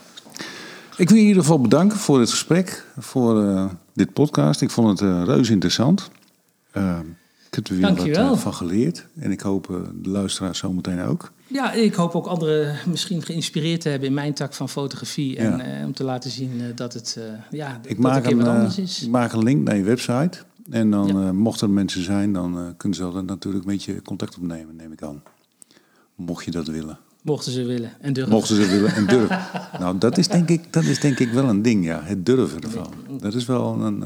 [0.96, 4.60] Ik wil je in ieder geval bedanken voor dit gesprek, voor uh, dit podcast.
[4.60, 6.10] Ik vond het uh, reuze interessant.
[6.72, 6.98] Uh,
[7.52, 8.28] ik heb er weer Dankjewel.
[8.28, 9.06] wat van geleerd.
[9.18, 9.66] En ik hoop
[10.02, 11.32] de luisteraars zometeen ook.
[11.46, 15.36] Ja, ik hoop ook anderen misschien geïnspireerd te hebben in mijn tak van fotografie.
[15.36, 15.84] En ja.
[15.84, 17.18] om te laten zien dat het
[17.50, 19.02] ja, ik dat maak een wat anders is.
[19.02, 20.38] Ik maak een link naar je website.
[20.70, 21.32] En dan, ja.
[21.32, 25.02] mochten er mensen zijn, dan kunnen ze er natuurlijk met je contact opnemen, neem ik
[25.02, 25.22] aan.
[26.14, 26.98] Mocht je dat willen.
[27.22, 28.32] Mochten ze willen en durven.
[28.32, 29.40] Mochten ze willen en durven.
[29.80, 32.02] nou, dat is, denk ik, dat is denk ik wel een ding, ja.
[32.02, 32.92] Het durven ervan.
[33.20, 34.02] Dat is wel een...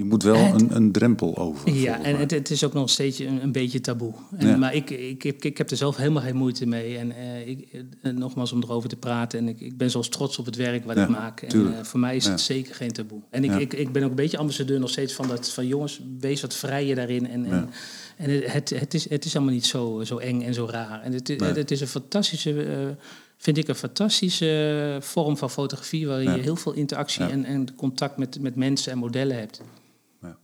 [0.00, 1.70] Je moet wel het, een, een, drempel over.
[1.72, 4.12] Ja, en het, het, is ook nog steeds een, een beetje taboe.
[4.36, 4.56] En, ja.
[4.56, 6.98] Maar ik, ik, ik, ik, heb er zelf helemaal geen moeite mee.
[6.98, 9.38] En uh, ik, nogmaals om erover te praten.
[9.38, 11.42] En ik, ik ben zoals trots op het werk wat ja, ik maak.
[11.42, 13.20] En uh, voor mij is het zeker geen taboe.
[13.30, 16.00] En ik, ik, ik ben ook een beetje ambassadeur nog steeds van dat van jongens,
[16.20, 17.28] wees wat vrijer daarin.
[17.28, 17.68] En, en
[18.16, 21.02] en het, het, is, het is allemaal niet zo, zo eng en zo raar.
[21.02, 21.52] En het, nee.
[21.52, 22.96] het, is een fantastische,
[23.36, 26.06] vind ik een fantastische vorm van fotografie...
[26.06, 26.34] waarin ja.
[26.34, 27.30] je heel veel interactie ja.
[27.30, 29.60] en, en contact met, met mensen en modellen hebt.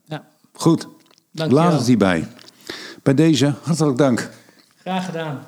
[0.05, 0.27] Ja.
[0.53, 0.89] Goed,
[1.33, 2.29] laat het hierbij.
[3.03, 4.31] Bij deze, hartelijk dank.
[4.77, 5.47] Graag gedaan.